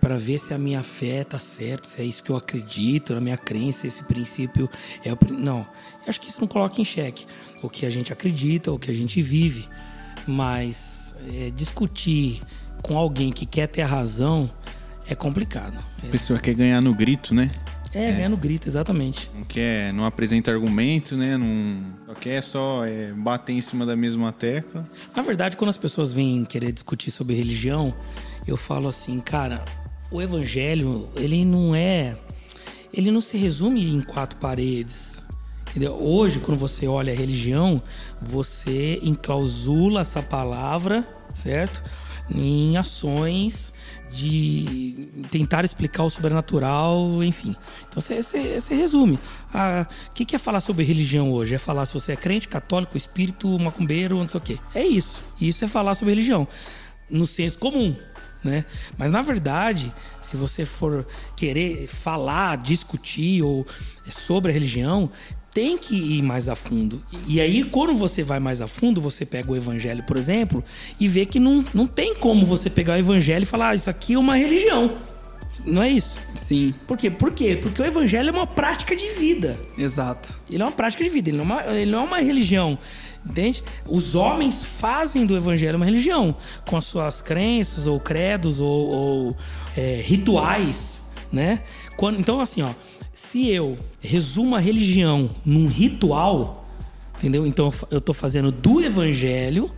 [0.00, 3.20] para ver se a minha fé tá certa, se é isso que eu acredito, na
[3.20, 4.68] minha crença, esse princípio
[5.04, 5.58] é o não.
[5.58, 7.26] Eu acho que isso não coloca em xeque
[7.62, 9.68] o que a gente acredita, o que a gente vive,
[10.26, 12.40] mas é, discutir
[12.82, 14.50] com alguém que quer ter razão
[15.06, 15.78] é complicado.
[16.02, 17.50] A pessoa quer ganhar no grito, né?
[17.94, 19.30] É, é, ganhar no grito, exatamente.
[19.34, 21.36] Não quer, não apresenta argumento, né?
[21.36, 24.86] Não, só quer só é, bater em cima da mesma tecla.
[25.16, 27.94] Na verdade, quando as pessoas vêm querer discutir sobre religião,
[28.46, 29.64] eu falo assim, cara,
[30.10, 32.16] o evangelho, ele não é
[32.92, 35.24] ele não se resume em quatro paredes.
[35.70, 35.94] Entendeu?
[35.94, 37.82] Hoje, quando você olha a religião,
[38.20, 41.82] você enclausula essa palavra, certo?
[42.30, 43.72] Em ações
[44.10, 47.54] de tentar explicar o sobrenatural, enfim.
[47.88, 49.14] Então você, resume.
[49.14, 49.18] O
[49.52, 51.54] ah, que, que é falar sobre religião hoje?
[51.54, 54.58] É falar se você é crente, católico, espírito, macumbeiro, não sei o quê.
[54.74, 55.22] É isso.
[55.38, 56.48] Isso é falar sobre religião.
[57.10, 57.94] No senso comum.
[58.48, 58.64] Né?
[58.96, 61.06] Mas na verdade, se você for
[61.36, 63.66] querer falar, discutir ou
[64.08, 65.10] sobre a religião,
[65.52, 67.02] tem que ir mais a fundo.
[67.26, 70.62] E aí, quando você vai mais a fundo, você pega o evangelho, por exemplo,
[71.00, 73.90] e vê que não, não tem como você pegar o evangelho e falar, ah, isso
[73.90, 74.98] aqui é uma religião.
[75.64, 76.20] Não é isso?
[76.36, 76.74] Sim.
[76.86, 77.10] Por quê?
[77.10, 77.58] Por quê?
[77.60, 79.58] Porque o evangelho é uma prática de vida.
[79.76, 80.40] Exato.
[80.50, 82.78] Ele é uma prática de vida, ele não é uma, ele não é uma religião.
[83.28, 83.62] Entende?
[83.86, 86.34] Os homens fazem do evangelho uma religião,
[86.66, 89.36] com as suas crenças, ou credos, ou, ou
[89.76, 91.62] é, rituais, né?
[91.96, 92.70] Quando, então, assim, ó,
[93.12, 96.64] se eu resumo a religião num ritual,
[97.16, 97.46] entendeu?
[97.46, 99.70] Então eu estou fazendo do evangelho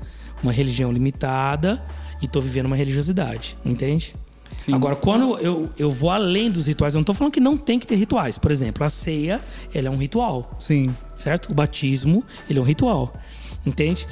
[0.42, 1.84] uma religião limitada
[2.20, 4.14] e estou vivendo uma religiosidade, entende?
[4.56, 4.74] Sim.
[4.74, 7.78] Agora, quando eu, eu vou além dos rituais, eu não estou falando que não tem
[7.78, 8.36] que ter rituais.
[8.36, 9.40] Por exemplo, a ceia,
[9.72, 10.54] ela é um ritual.
[10.58, 10.94] Sim.
[11.16, 11.50] Certo?
[11.50, 13.14] O batismo, ele é um ritual.
[13.64, 14.06] Entende?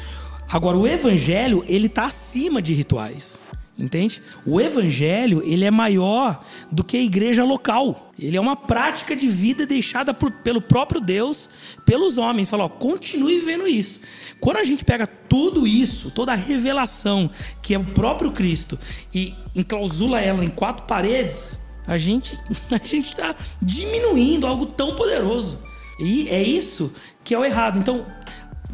[0.50, 3.40] Agora, o evangelho, ele está acima de rituais.
[3.78, 4.20] Entende?
[4.44, 8.12] O evangelho, ele é maior do que a igreja local.
[8.18, 11.48] Ele é uma prática de vida deixada por, pelo próprio Deus,
[11.84, 12.48] pelos homens.
[12.48, 14.00] Fala, ó, continue vendo isso.
[14.40, 17.30] Quando a gente pega tudo isso, toda a revelação
[17.62, 18.76] que é o próprio Cristo
[19.14, 22.36] e enclausula ela em quatro paredes, a gente
[22.72, 25.56] a gente está diminuindo algo tão poderoso.
[26.00, 27.78] E é isso que é o errado.
[27.78, 28.06] Então,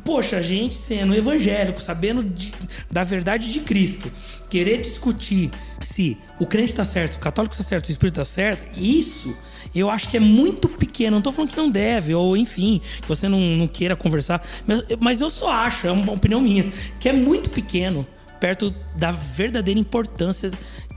[0.04, 2.52] poxa, a gente sendo evangélico, sabendo de,
[2.90, 4.10] da verdade de Cristo,
[4.50, 8.66] querer discutir se o crente está certo, o católico está certo, o espírito está certo,
[8.78, 9.36] isso
[9.74, 11.12] eu acho que é muito pequeno.
[11.12, 14.84] Não estou falando que não deve, ou enfim, que você não, não queira conversar, mas,
[15.00, 18.06] mas eu só acho, é uma opinião minha, que é muito pequeno
[18.38, 20.50] perto da verdadeira importância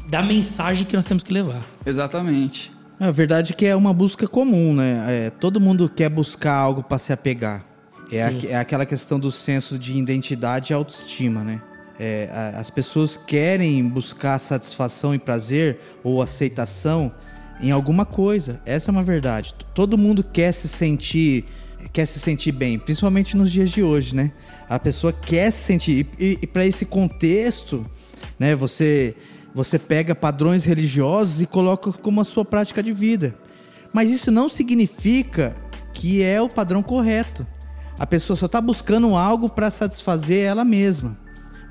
[0.10, 1.66] da mensagem que nós temos que levar.
[1.86, 2.72] Exatamente.
[3.00, 5.06] A verdade é que é uma busca comum, né?
[5.08, 7.67] É, todo mundo quer buscar algo para se apegar.
[8.12, 11.62] É, a, é aquela questão do senso de identidade e autoestima, né?
[12.00, 17.12] É, a, as pessoas querem buscar satisfação e prazer ou aceitação
[17.60, 18.62] em alguma coisa.
[18.66, 19.54] Essa é uma verdade.
[19.74, 21.46] Todo mundo quer se sentir
[21.94, 24.32] quer se sentir bem, principalmente nos dias de hoje, né?
[24.68, 27.86] A pessoa quer se sentir e, e para esse contexto,
[28.40, 28.56] né?
[28.56, 29.16] Você
[29.54, 33.36] você pega padrões religiosos e coloca como a sua prática de vida.
[33.92, 35.56] Mas isso não significa
[35.94, 37.46] que é o padrão correto
[38.00, 41.18] a pessoa só está buscando algo para satisfazer ela mesma.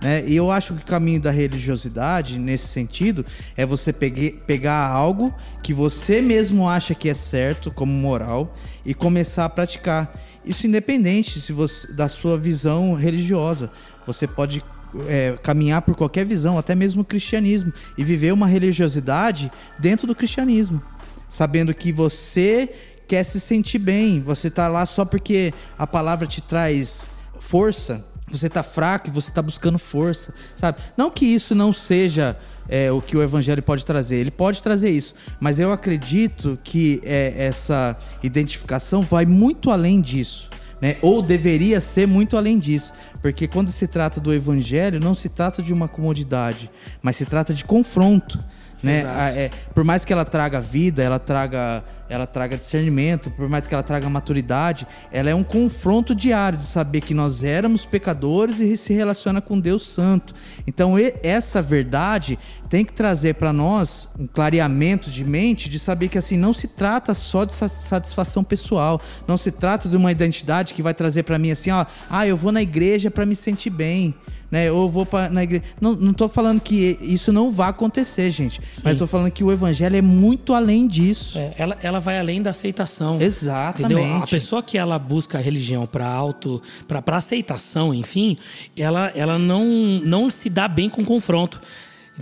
[0.00, 0.24] Né?
[0.26, 3.24] E eu acho que o caminho da religiosidade, nesse sentido,
[3.56, 8.92] é você pegue, pegar algo que você mesmo acha que é certo, como moral, e
[8.92, 10.14] começar a praticar.
[10.44, 13.72] Isso independente se você, da sua visão religiosa.
[14.06, 14.62] Você pode
[15.08, 20.14] é, caminhar por qualquer visão, até mesmo o cristianismo, e viver uma religiosidade dentro do
[20.14, 20.82] cristianismo.
[21.28, 22.72] Sabendo que você
[23.06, 24.20] quer se sentir bem.
[24.20, 28.04] Você tá lá só porque a palavra te traz força.
[28.28, 30.78] Você tá fraco e você tá buscando força, sabe?
[30.96, 32.36] Não que isso não seja
[32.68, 34.16] é, o que o evangelho pode trazer.
[34.16, 40.50] Ele pode trazer isso, mas eu acredito que é, essa identificação vai muito além disso.
[40.80, 40.96] Né?
[41.00, 42.92] Ou deveria ser muito além disso,
[43.22, 47.54] porque quando se trata do evangelho, não se trata de uma comodidade, mas se trata
[47.54, 48.38] de confronto.
[48.82, 49.02] Né?
[49.34, 53.74] É, por mais que ela traga vida, ela traga ela traga discernimento, por mais que
[53.74, 58.76] ela traga maturidade, ela é um confronto diário de saber que nós éramos pecadores e
[58.76, 60.34] se relaciona com Deus Santo.
[60.66, 62.38] Então, essa verdade
[62.68, 66.66] tem que trazer para nós um clareamento de mente de saber que assim não se
[66.66, 71.38] trata só de satisfação pessoal, não se trata de uma identidade que vai trazer para
[71.38, 74.14] mim assim, ó, ah, eu vou na igreja para me sentir bem
[74.50, 74.70] né?
[74.70, 75.64] Ou vou para na igreja.
[75.80, 78.60] Não, não tô falando que isso não vai acontecer, gente.
[78.72, 78.82] Sim.
[78.84, 81.38] Mas tô falando que o evangelho é muito além disso.
[81.38, 83.20] É, ela, ela vai além da aceitação.
[83.20, 83.94] Exatamente.
[83.94, 84.22] Entendeu?
[84.22, 88.37] A pessoa que ela busca a religião para auto, para aceitação, enfim,
[88.76, 89.64] ela, ela não,
[90.04, 91.61] não se dá bem com confronto.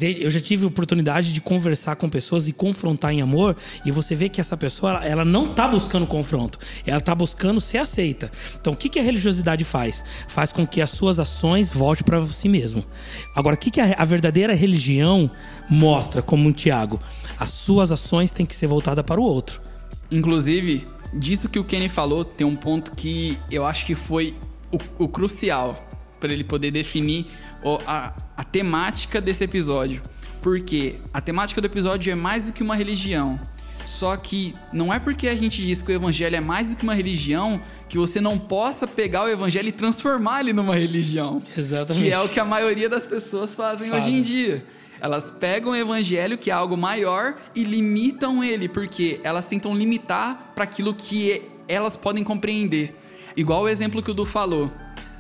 [0.01, 4.29] Eu já tive oportunidade de conversar com pessoas e confrontar em amor, e você vê
[4.29, 8.31] que essa pessoa ela não está buscando confronto, ela está buscando ser aceita.
[8.61, 10.03] Então, o que, que a religiosidade faz?
[10.27, 12.85] Faz com que as suas ações voltem para si mesmo.
[13.37, 15.31] Agora, o que, que a, a verdadeira religião
[15.71, 17.01] mostra, como um Tiago?
[17.39, 19.61] As suas ações têm que ser voltadas para o outro.
[20.11, 24.35] Inclusive, disso que o Kenny falou, tem um ponto que eu acho que foi
[24.71, 25.77] o, o crucial
[26.21, 27.27] para ele poder definir
[27.87, 30.03] a, a temática desse episódio.
[30.41, 33.41] Porque a temática do episódio é mais do que uma religião.
[33.87, 36.83] Só que não é porque a gente diz que o evangelho é mais do que
[36.83, 41.43] uma religião que você não possa pegar o evangelho e transformar ele numa religião.
[41.57, 42.07] Exatamente.
[42.07, 44.07] Que é o que a maioria das pessoas fazem, fazem.
[44.07, 44.65] hoje em dia.
[45.01, 50.53] Elas pegam o evangelho, que é algo maior, e limitam ele, porque elas tentam limitar
[50.55, 52.97] para aquilo que elas podem compreender.
[53.37, 54.71] Igual o exemplo que o Du falou,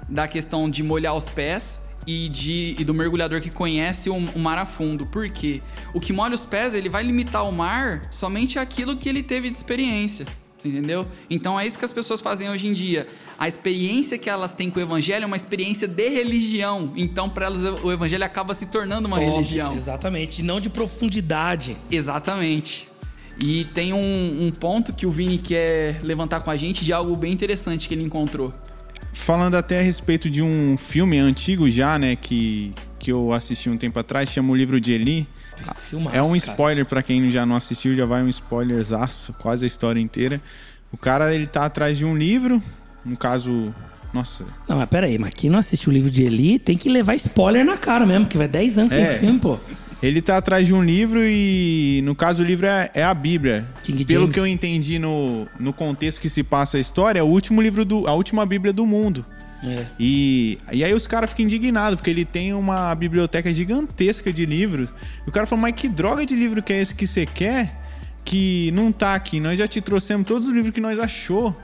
[0.09, 4.39] da questão de molhar os pés e, de, e do mergulhador que conhece o, o,
[4.39, 5.07] mar a fundo.
[5.07, 5.63] Por quê?
[5.93, 9.51] O que molha os pés, ele vai limitar o mar somente aquilo que ele teve
[9.51, 10.27] de experiência.
[10.64, 11.07] Entendeu?
[11.29, 13.07] Então é isso que as pessoas fazem hoje em dia.
[13.38, 16.92] A experiência que elas têm com o evangelho é uma experiência de religião.
[16.96, 19.74] Então, para elas, o evangelho acaba se tornando uma Top, religião.
[19.74, 20.42] Exatamente.
[20.42, 21.77] Não de profundidade.
[21.90, 22.88] Exatamente.
[23.38, 27.14] E tem um, um ponto que o Vini quer levantar com a gente de algo
[27.16, 28.55] bem interessante que ele encontrou
[29.24, 33.79] falando até a respeito de um filme antigo já, né, que, que eu assisti um
[33.79, 35.27] tempo atrás, chama O Livro de Eli.
[35.77, 39.67] Filmaço, é um spoiler para quem já não assistiu, já vai um spoilerzaço, quase a
[39.67, 40.40] história inteira.
[40.93, 42.62] O cara, ele tá atrás de um livro,
[43.05, 43.75] no caso,
[44.12, 44.45] nossa.
[44.69, 47.14] Não, mas pera aí, mas quem não assistiu o livro de Eli tem que levar
[47.17, 49.03] spoiler na cara mesmo, que vai 10 anos é.
[49.03, 49.59] esse filme, pô.
[50.03, 53.67] Ele tá atrás de um livro e, no caso, o livro é, é a Bíblia.
[53.83, 54.35] King Pelo James.
[54.35, 57.85] que eu entendi no, no contexto que se passa a história, é o último livro
[57.85, 58.07] do.
[58.07, 59.25] a última Bíblia do mundo.
[59.64, 59.87] É.
[59.98, 64.90] E, e aí os caras ficam indignados, porque ele tem uma biblioteca gigantesca de livros.
[65.27, 67.74] E o cara falou, mas que droga de livro que é esse que você quer?
[68.24, 69.40] Que não tá aqui.
[69.40, 71.57] Nós já te trouxemos todos os livros que nós achou.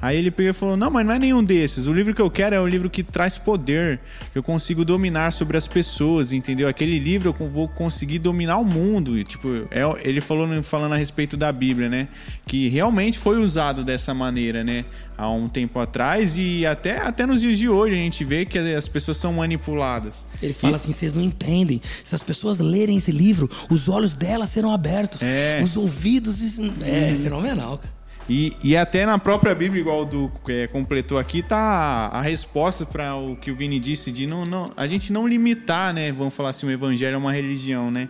[0.00, 1.86] Aí ele pegou e falou: Não, mas não é nenhum desses.
[1.86, 4.00] O livro que eu quero é o livro que traz poder.
[4.34, 6.68] Eu consigo dominar sobre as pessoas, entendeu?
[6.68, 9.18] Aquele livro eu vou conseguir dominar o mundo.
[9.18, 12.08] E, tipo, é, ele falou falando a respeito da Bíblia, né?
[12.46, 14.84] Que realmente foi usado dessa maneira, né?
[15.16, 18.56] Há um tempo atrás e até, até nos dias de hoje a gente vê que
[18.56, 20.26] as pessoas são manipuladas.
[20.40, 20.76] Ele fala e...
[20.76, 21.80] assim: vocês não entendem.
[22.04, 25.60] Se as pessoas lerem esse livro, os olhos delas serão abertos, é.
[25.62, 26.58] os ouvidos.
[26.82, 27.22] É hum.
[27.24, 27.97] fenomenal, cara.
[28.28, 33.16] E, e até na própria Bíblia, igual do é, completou aqui, tá a, resposta para
[33.16, 36.12] o que o Vini disse de não, não, a gente não limitar, né?
[36.12, 38.06] Vamos falar assim, o evangelho é uma religião, né?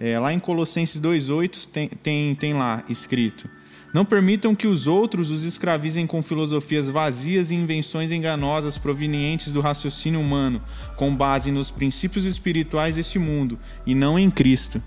[0.00, 3.48] É, lá em Colossenses 2,8 tem, tem, tem lá escrito:
[3.94, 9.60] Não permitam que os outros os escravizem com filosofias vazias e invenções enganosas provenientes do
[9.60, 10.60] raciocínio humano,
[10.96, 13.56] com base nos princípios espirituais deste mundo
[13.86, 14.82] e não em Cristo.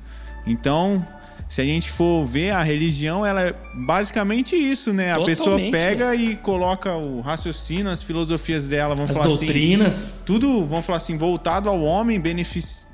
[0.46, 1.08] Então,
[1.54, 5.12] se a gente for ver a religião, ela é basicamente isso, né?
[5.12, 6.16] A Totalmente, pessoa pega né?
[6.16, 9.94] e coloca o raciocínio, as filosofias dela, vamos as falar doutrinas.
[9.94, 10.14] assim.
[10.26, 12.88] Tudo, vamos falar assim, voltado ao homem, benefici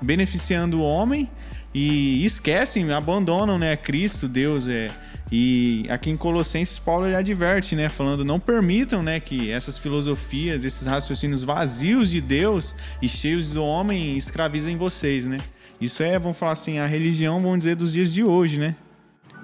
[0.00, 1.30] beneficiando o homem
[1.74, 3.76] e esquecem, abandonam, né?
[3.76, 4.90] Cristo, Deus é.
[5.30, 7.90] E aqui em Colossenses, Paulo ele adverte, né?
[7.90, 9.20] Falando, não permitam, né?
[9.20, 15.38] Que essas filosofias, esses raciocínios vazios de Deus e cheios do homem escravizem vocês, né?
[15.80, 18.76] Isso é, vamos falar assim, a religião, vamos dizer, dos dias de hoje, né?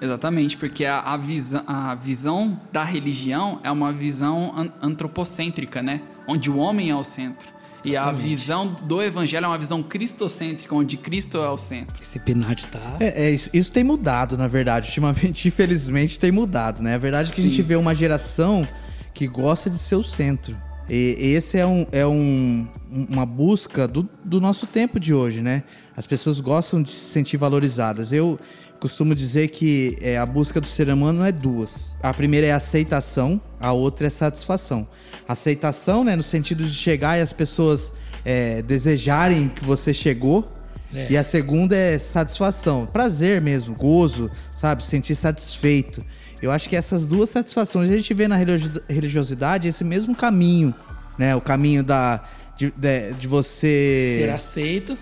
[0.01, 6.01] Exatamente, porque a, a, visa, a visão da religião é uma visão an antropocêntrica, né?
[6.27, 7.47] Onde o homem é o centro.
[7.85, 7.87] Exatamente.
[7.89, 12.01] E a visão do evangelho é uma visão cristocêntrica, onde Cristo é o centro.
[12.01, 12.97] Esse Pinati tá.
[12.99, 14.87] É, é isso, isso, tem mudado, na verdade.
[14.87, 16.95] Ultimamente, infelizmente, tem mudado, né?
[16.95, 17.47] A verdade é que Sim.
[17.47, 18.67] a gente vê uma geração
[19.13, 20.57] que gosta de ser o centro.
[20.95, 22.67] E esse é, um, é um,
[23.09, 25.63] uma busca do, do nosso tempo de hoje, né?
[25.97, 28.11] As pessoas gostam de se sentir valorizadas.
[28.11, 28.39] Eu
[28.79, 31.97] costumo dizer que é, a busca do ser humano é duas.
[32.03, 34.87] A primeira é aceitação, a outra é satisfação.
[35.27, 37.91] Aceitação, né, no sentido de chegar e as pessoas
[38.23, 40.47] é, desejarem que você chegou.
[40.93, 41.07] É.
[41.09, 44.83] E a segunda é satisfação, prazer mesmo, gozo, sabe?
[44.83, 46.05] Sentir satisfeito.
[46.43, 50.75] Eu acho que essas duas satisfações a gente vê na religiosidade esse mesmo caminho,
[51.17, 51.33] né?
[51.33, 52.21] O caminho da
[52.57, 54.97] de, de, de você ser aceito.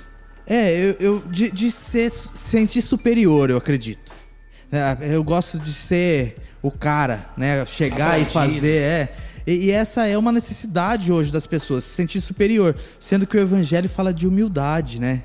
[0.45, 4.13] É, eu, eu de, de ser sentir superior, eu acredito.
[4.71, 7.65] É, eu gosto de ser o cara, né?
[7.65, 9.15] Chegar e fazer, é.
[9.47, 13.39] E, e, essa é uma necessidade hoje das pessoas, se sentir superior, sendo que o
[13.39, 15.23] evangelho fala de humildade, né?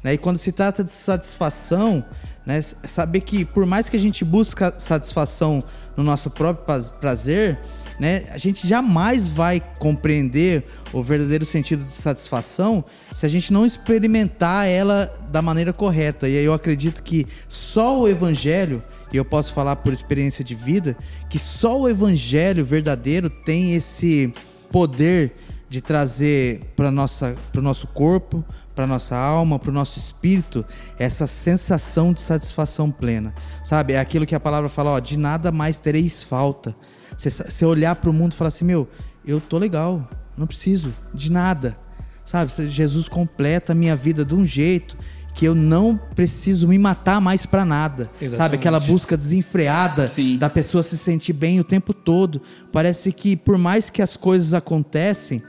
[0.00, 0.14] né?
[0.14, 2.04] E quando se trata de satisfação,
[2.46, 2.62] né?
[2.62, 5.62] Saber que por mais que a gente busque satisfação
[5.96, 6.64] no nosso próprio
[7.00, 7.58] prazer,
[7.98, 8.26] né?
[8.30, 14.68] A gente jamais vai compreender o verdadeiro sentido de satisfação se a gente não experimentar
[14.68, 16.28] ela da maneira correta.
[16.28, 18.82] E aí eu acredito que só o evangelho,
[19.12, 20.96] e eu posso falar por experiência de vida,
[21.28, 24.32] que só o evangelho verdadeiro tem esse
[24.70, 25.32] poder
[25.68, 28.44] de trazer para o nosso corpo,
[28.74, 30.64] para nossa alma, para o nosso espírito,
[30.98, 33.34] essa sensação de satisfação plena.
[33.64, 33.94] Sabe?
[33.94, 36.76] É aquilo que a palavra fala, ó, de nada mais tereis falta.
[37.16, 38.88] Você olhar para o mundo e falar assim, meu,
[39.26, 41.78] eu tô legal, não preciso de nada.
[42.24, 42.50] Sabe?
[42.68, 44.96] Jesus completa a minha vida de um jeito
[45.36, 48.10] que eu não preciso me matar mais para nada.
[48.14, 48.36] Exatamente.
[48.36, 48.56] Sabe?
[48.56, 50.38] Aquela busca desenfreada Sim.
[50.38, 52.40] da pessoa se sentir bem o tempo todo.
[52.72, 55.42] Parece que por mais que as coisas acontecem,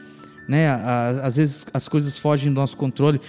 [0.48, 0.70] né?
[1.24, 3.22] Às vezes as coisas fogem do nosso controle,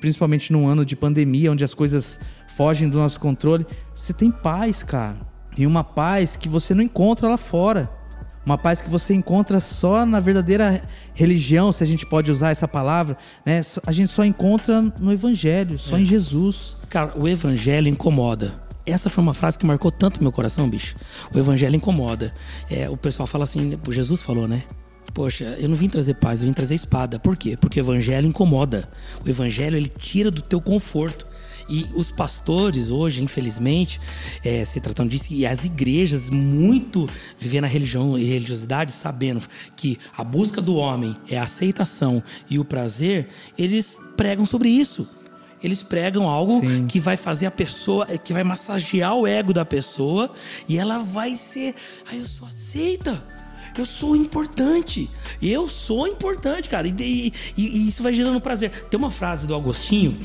[0.00, 2.18] principalmente num ano de pandemia, onde as coisas
[2.56, 3.66] fogem do nosso controle.
[3.94, 5.18] Você tem paz, cara.
[5.58, 7.90] E uma paz que você não encontra lá fora.
[8.48, 10.82] Uma paz que você encontra só na verdadeira
[11.12, 13.60] religião, se a gente pode usar essa palavra, né?
[13.86, 16.74] A gente só encontra no Evangelho, só em Jesus.
[16.88, 18.58] Cara, o evangelho incomoda.
[18.86, 20.96] Essa foi uma frase que marcou tanto meu coração, bicho.
[21.30, 22.32] O evangelho incomoda.
[22.70, 24.62] É, o pessoal fala assim, Jesus falou, né?
[25.12, 27.18] Poxa, eu não vim trazer paz, eu vim trazer espada.
[27.18, 27.54] Por quê?
[27.54, 28.88] Porque o evangelho incomoda.
[29.22, 31.26] O evangelho, ele tira do teu conforto.
[31.68, 34.00] E os pastores hoje, infelizmente,
[34.42, 37.08] é, se tratando disso, e as igrejas muito
[37.38, 39.42] vivendo a religião e religiosidade, sabendo
[39.76, 45.06] que a busca do homem é a aceitação e o prazer, eles pregam sobre isso.
[45.62, 46.86] Eles pregam algo Sim.
[46.86, 50.30] que vai fazer a pessoa, que vai massagear o ego da pessoa
[50.68, 51.74] e ela vai ser,
[52.10, 53.22] ah, eu sou aceita.
[53.76, 55.08] Eu sou importante.
[55.42, 56.88] Eu sou importante, cara.
[56.88, 58.70] E, e- e isso vai gerando prazer.
[58.90, 60.18] Tem uma frase do Agostinho,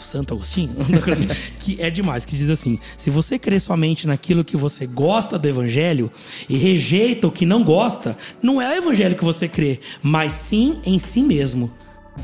[0.00, 0.74] Santo Agostinho,
[1.60, 5.46] que é demais, que diz assim: se você crê somente naquilo que você gosta do
[5.48, 6.10] evangelho
[6.48, 10.80] e rejeita o que não gosta, não é o evangelho que você crê, mas sim
[10.84, 11.70] em si mesmo.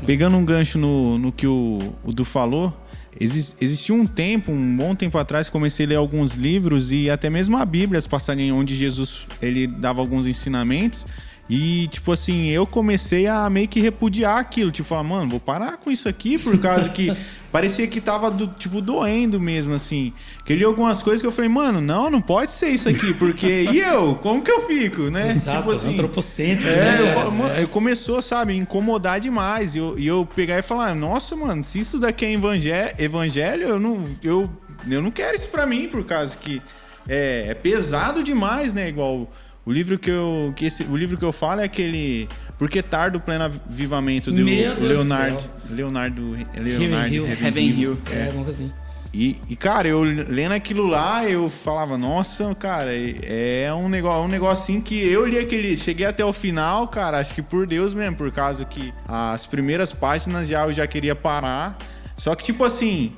[0.05, 2.73] Pegando um gancho no, no que o, o Du falou,
[3.19, 7.29] exis- existia um tempo, um bom tempo atrás, comecei a ler alguns livros e até
[7.29, 11.05] mesmo a Bíblia, as passagens onde Jesus ele dava alguns ensinamentos.
[11.49, 14.71] E, tipo assim, eu comecei a meio que repudiar aquilo.
[14.71, 17.13] Tipo, falar, mano, vou parar com isso aqui, por causa que
[17.53, 20.11] parecia que tava, do, tipo, doendo mesmo, assim.
[20.43, 23.13] Que eu li algumas coisas que eu falei, mano, não, não pode ser isso aqui,
[23.13, 24.15] porque e eu?
[24.15, 25.29] Como que eu fico, né?
[25.31, 25.91] Exato, tipo assim.
[25.91, 26.97] antropocêntrico, É, né?
[27.23, 29.75] eu mano, começou, sabe, a incomodar demais.
[29.75, 33.63] E eu, e eu pegar e falar, nossa, mano, se isso daqui é evangé- evangelho,
[33.63, 34.49] eu não, eu,
[34.89, 36.59] eu não quero isso pra mim, por causa que
[37.07, 38.89] é, é pesado demais, né?
[38.89, 39.29] Igual
[39.65, 40.51] o livro que eu.
[40.55, 42.27] Que esse, o livro que eu falo é aquele.
[42.63, 45.41] Porque tardo o pleno avivamento do Meu Deus do Leonardo.
[45.41, 45.51] céu.
[45.69, 46.37] Leonardo.
[46.57, 47.27] Leonardo Hill.
[47.27, 47.97] Heaven Hill.
[48.09, 48.73] É, alguma coisa assim.
[49.13, 54.29] e, e, cara, eu lendo aquilo lá, eu falava, nossa, cara, é um negócio, um
[54.29, 55.75] negocinho que eu li aquele.
[55.75, 59.91] Cheguei até o final, cara, acho que por Deus mesmo, por causa que as primeiras
[59.91, 61.77] páginas já eu já queria parar.
[62.15, 63.11] Só que, tipo assim.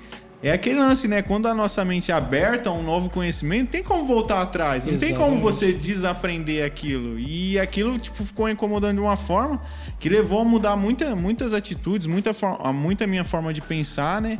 [0.43, 1.21] É aquele lance, né?
[1.23, 4.85] Quando a nossa mente é aberta a um novo conhecimento, não tem como voltar atrás.
[4.85, 5.41] Não tem como Exatamente.
[5.43, 7.17] você desaprender aquilo.
[7.17, 9.59] E aquilo, tipo, ficou incomodando de uma forma
[9.99, 14.21] que levou a mudar muita, muitas atitudes, muita, for- a muita minha forma de pensar,
[14.21, 14.37] né?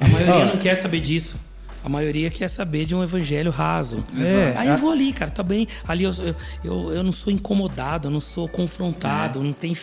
[0.00, 1.38] A maioria não quer saber disso.
[1.84, 4.04] A maioria quer saber de um evangelho raso.
[4.18, 5.68] É, Aí eu vou ali, cara, tá bem.
[5.86, 6.34] Ali eu, eu,
[6.64, 9.76] eu, eu não sou incomodado, eu não sou confrontado, não tem.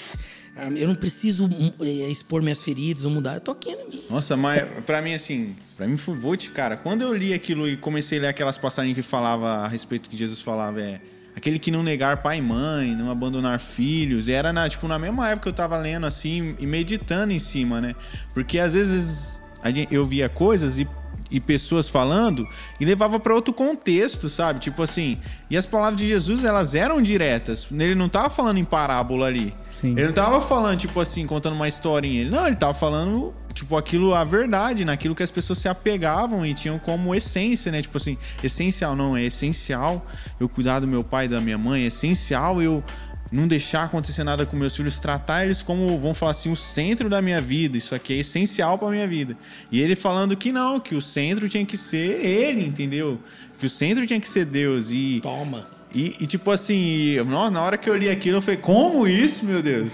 [0.55, 3.35] Eu não preciso hum, eh, expor minhas feridas ou mudar.
[3.35, 4.01] Eu tô aqui na minha.
[4.09, 6.75] Nossa, mas pra mim, assim, pra mim foi vou te, cara.
[6.75, 10.17] Quando eu li aquilo e comecei a ler aquelas passagens que falava a respeito que
[10.17, 10.99] Jesus falava, é.
[11.33, 14.27] Aquele que não negar pai e mãe, não abandonar filhos.
[14.27, 17.39] E era na, tipo, na mesma época que eu tava lendo assim e meditando em
[17.39, 17.95] cima, né?
[18.33, 19.41] Porque às vezes
[19.73, 20.85] gente- eu via coisas e,
[21.31, 22.45] e pessoas falando
[22.77, 24.59] e levava pra outro contexto, sabe?
[24.59, 25.17] Tipo assim,
[25.49, 27.65] e as palavras de Jesus, elas eram diretas.
[27.71, 29.53] Ele não tava falando em parábola ali.
[29.81, 29.93] Sim.
[29.93, 32.21] Ele não tava falando, tipo assim, contando uma historinha.
[32.21, 36.45] Ele, não, ele tava falando, tipo, aquilo, a verdade, naquilo que as pessoas se apegavam
[36.45, 37.81] e tinham como essência, né?
[37.81, 40.05] Tipo assim, essencial, não, é essencial
[40.39, 42.83] eu cuidar do meu pai e da minha mãe, é essencial eu
[43.31, 47.09] não deixar acontecer nada com meus filhos, tratar eles como, vamos falar assim, o centro
[47.09, 47.75] da minha vida.
[47.75, 49.35] Isso aqui é essencial pra minha vida.
[49.71, 53.19] E ele falando que não, que o centro tinha que ser ele, entendeu?
[53.57, 54.91] Que o centro tinha que ser Deus.
[54.91, 55.65] E Toma.
[55.93, 59.45] E, e, tipo assim, nossa, na hora que eu li aquilo, eu falei, como isso,
[59.45, 59.93] meu Deus?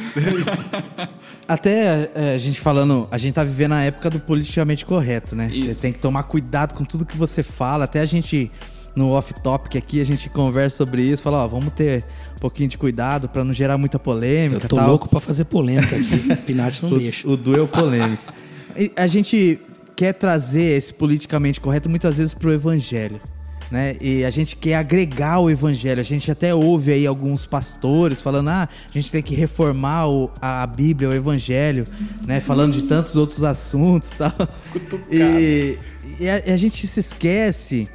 [1.47, 5.49] Até é, a gente falando, a gente tá vivendo a época do politicamente correto, né?
[5.49, 5.81] Você Isso.
[5.81, 7.85] tem que tomar cuidado com tudo que você fala.
[7.85, 8.51] Até a gente,
[8.95, 11.23] no off-topic aqui, a gente conversa sobre isso.
[11.23, 12.03] Fala, ó, vamos ter
[12.35, 14.89] um pouquinho de cuidado pra não gerar muita polêmica Eu tô tal.
[14.89, 16.35] louco pra fazer polêmica aqui.
[16.45, 17.25] Pinati não deixa.
[17.27, 18.21] O, o Du é o polêmico.
[18.75, 19.59] E a gente
[19.95, 23.21] quer trazer esse politicamente correto muitas vezes pro evangelho.
[23.70, 23.97] Né?
[23.99, 25.99] E a gente quer agregar o evangelho.
[25.99, 30.32] A gente até ouve aí alguns pastores falando: ah, a gente tem que reformar o-
[30.41, 31.86] a Bíblia, o evangelho,
[32.26, 32.39] né?
[32.39, 34.32] Falando de tantos outros assuntos e tal.
[35.11, 35.78] E,
[36.20, 37.89] e a, e a gente se esquece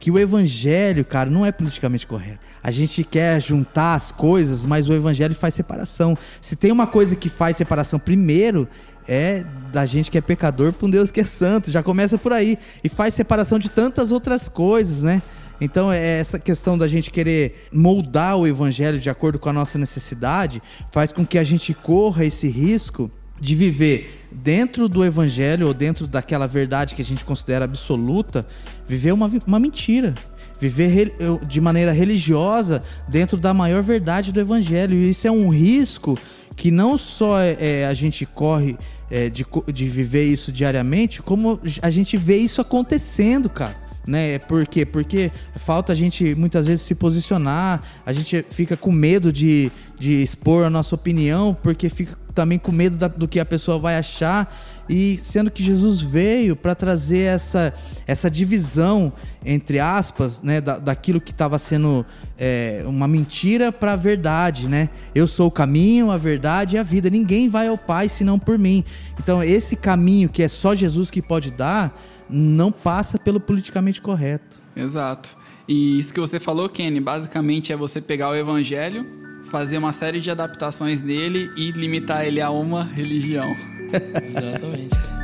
[0.00, 2.40] que o evangelho, cara, não é politicamente correto.
[2.60, 6.18] A gente quer juntar as coisas, mas o evangelho faz separação.
[6.40, 8.66] Se tem uma coisa que faz separação primeiro,
[9.06, 11.70] é da gente que é pecador para um Deus que é santo.
[11.70, 12.58] Já começa por aí.
[12.82, 15.22] E faz separação de tantas outras coisas, né?
[15.60, 19.78] Então, é essa questão da gente querer moldar o evangelho de acordo com a nossa
[19.78, 23.08] necessidade, faz com que a gente corra esse risco
[23.40, 28.46] de viver dentro do evangelho ou dentro daquela verdade que a gente considera absoluta,
[28.88, 30.14] viver uma, uma mentira.
[30.60, 31.12] Viver
[31.44, 34.94] de maneira religiosa dentro da maior verdade do evangelho.
[34.94, 36.16] E isso é um risco
[36.56, 38.76] que não só é, é a gente corre
[39.10, 44.38] é, de, de viver isso diariamente, como a gente vê isso acontecendo, cara né?
[44.38, 44.84] Por quê?
[44.84, 50.22] Porque falta a gente muitas vezes se posicionar, a gente fica com medo de, de
[50.22, 53.96] expor a nossa opinião, porque fica também com medo da, do que a pessoa vai
[53.96, 54.52] achar.
[54.88, 57.72] E sendo que Jesus veio para trazer essa,
[58.06, 59.12] essa divisão,
[59.44, 62.04] entre aspas, né, da, daquilo que estava sendo
[62.36, 64.90] é, uma mentira para a verdade, né?
[65.14, 67.08] Eu sou o caminho, a verdade e a vida.
[67.08, 68.84] Ninguém vai ao Pai senão por mim.
[69.18, 71.96] Então, esse caminho que é só Jesus que pode dar
[72.32, 74.60] não passa pelo politicamente correto.
[74.74, 75.36] Exato.
[75.68, 79.06] E isso que você falou, Kenny, basicamente é você pegar o evangelho,
[79.44, 83.54] fazer uma série de adaptações nele e limitar ele a uma religião.
[84.26, 85.21] Exatamente, cara.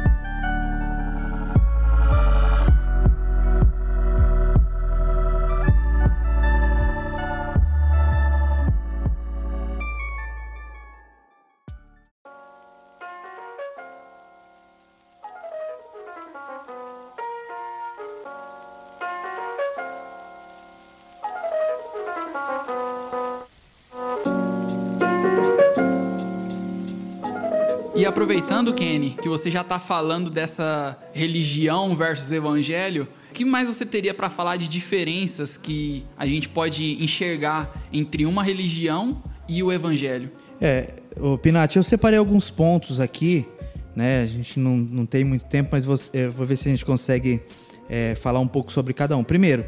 [28.08, 33.84] Aproveitando, Kenny, que você já está falando dessa religião versus evangelho, o que mais você
[33.84, 39.70] teria para falar de diferenças que a gente pode enxergar entre uma religião e o
[39.70, 40.30] evangelho?
[40.60, 43.46] É, o Pinati, eu separei alguns pontos aqui,
[43.94, 44.22] né?
[44.22, 46.84] A gente não, não tem muito tempo, mas vou, é, vou ver se a gente
[46.84, 47.42] consegue
[47.90, 49.22] é, falar um pouco sobre cada um.
[49.22, 49.66] Primeiro,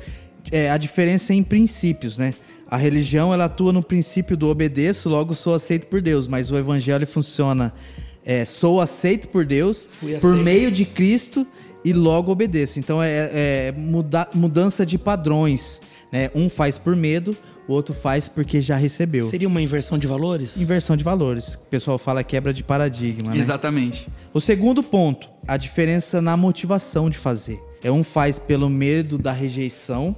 [0.50, 2.34] é, a diferença em princípios, né?
[2.66, 6.56] A religião ela atua no princípio do obedeço, logo sou aceito por Deus, mas o
[6.56, 7.72] evangelho funciona
[8.24, 9.88] é, sou aceito por Deus,
[10.20, 11.46] por meio de Cristo
[11.84, 12.78] e logo obedeço.
[12.78, 15.80] Então é, é muda, mudança de padrões.
[16.12, 16.30] Né?
[16.34, 19.28] Um faz por medo, o outro faz porque já recebeu.
[19.28, 20.56] Seria uma inversão de valores?
[20.56, 21.54] Inversão de valores.
[21.54, 23.30] O pessoal fala quebra de paradigma.
[23.32, 23.38] Né?
[23.38, 24.08] Exatamente.
[24.32, 27.60] O segundo ponto, a diferença na motivação de fazer.
[27.82, 30.14] É um faz pelo medo da rejeição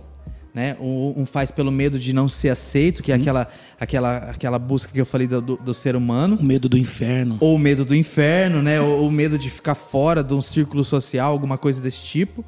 [0.54, 0.76] né?
[0.80, 3.48] Um, faz pelo medo de não ser aceito, que é aquela,
[3.80, 6.36] aquela, aquela busca que eu falei do, do, ser humano.
[6.36, 7.38] O medo do inferno.
[7.40, 8.80] Ou o medo do inferno, né?
[8.80, 12.44] Ou o medo de ficar fora de um círculo social, alguma coisa desse tipo.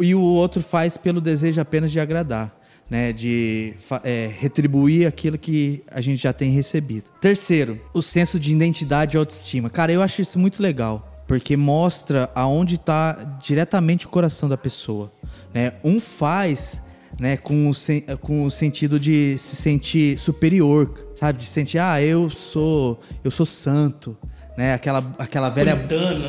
[0.00, 2.54] E o outro faz pelo desejo apenas de agradar.
[2.88, 3.74] Né, de
[4.04, 7.10] é, retribuir aquilo que a gente já tem recebido.
[7.20, 9.68] Terceiro, o senso de identidade e autoestima.
[9.68, 15.10] Cara, eu acho isso muito legal, porque mostra aonde está diretamente o coração da pessoa.
[15.52, 15.72] Né?
[15.82, 16.80] Um faz
[17.18, 17.74] né, com o,
[18.18, 21.38] com o sentido de se sentir superior, sabe?
[21.38, 24.16] De sentir, ah, eu sou, eu sou santo,
[24.56, 24.72] né?
[24.74, 25.74] Aquela, aquela velha,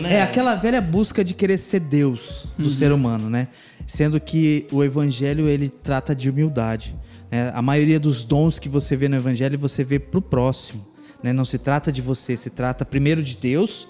[0.01, 0.15] né?
[0.15, 2.73] é aquela velha busca de querer ser Deus do uhum.
[2.73, 3.47] ser humano, né?
[3.85, 6.95] Sendo que o Evangelho ele trata de humildade.
[7.31, 7.51] Né?
[7.53, 10.85] A maioria dos dons que você vê no Evangelho você vê pro próximo,
[11.23, 11.31] né?
[11.31, 13.87] Não se trata de você, se trata primeiro de Deus,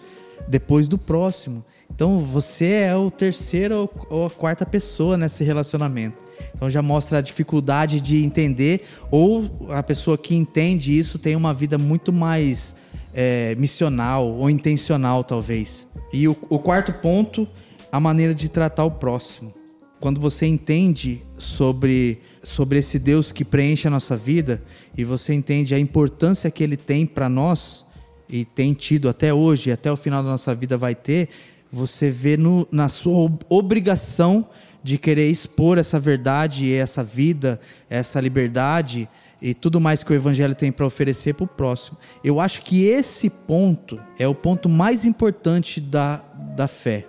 [0.47, 1.63] depois do próximo.
[1.93, 6.26] Então você é o terceiro ou a quarta pessoa nesse relacionamento.
[6.53, 11.53] Então já mostra a dificuldade de entender, ou a pessoa que entende isso tem uma
[11.53, 12.75] vida muito mais
[13.13, 15.87] é, missional ou intencional, talvez.
[16.13, 17.47] E o, o quarto ponto,
[17.91, 19.53] a maneira de tratar o próximo.
[19.99, 24.63] Quando você entende sobre, sobre esse Deus que preenche a nossa vida
[24.95, 27.83] e você entende a importância que ele tem para nós
[28.29, 31.29] e tem tido até hoje, até o final da nossa vida vai ter,
[31.71, 34.47] você vê no, na sua obrigação
[34.83, 37.59] de querer expor essa verdade, essa vida,
[37.89, 39.09] essa liberdade
[39.41, 41.97] e tudo mais que o evangelho tem para oferecer para o próximo.
[42.23, 46.17] Eu acho que esse ponto é o ponto mais importante da,
[46.55, 47.05] da fé.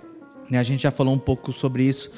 [0.50, 2.10] Né, a gente já falou um pouco sobre isso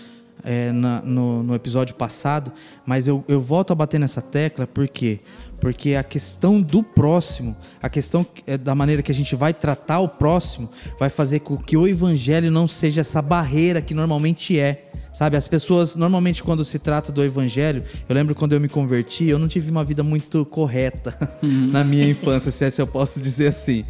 [0.45, 2.53] é, na, no, no, episódio passado,
[2.87, 5.21] mas eu, eu volto a bater nessa tecla porque
[5.61, 10.01] porque a questão do próximo, a questão é, da maneira que a gente vai tratar
[10.01, 14.89] o próximo, vai fazer com que o evangelho não seja essa barreira que normalmente é.
[15.13, 19.27] Sabe, as pessoas, normalmente, quando se trata do evangelho, eu lembro quando eu me converti,
[19.27, 21.69] eu não tive uma vida muito correta uhum.
[21.73, 23.85] na minha infância, se é se eu posso dizer assim.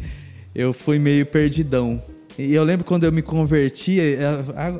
[0.53, 2.01] Eu fui meio perdidão.
[2.37, 4.19] E eu lembro quando eu me converti, é,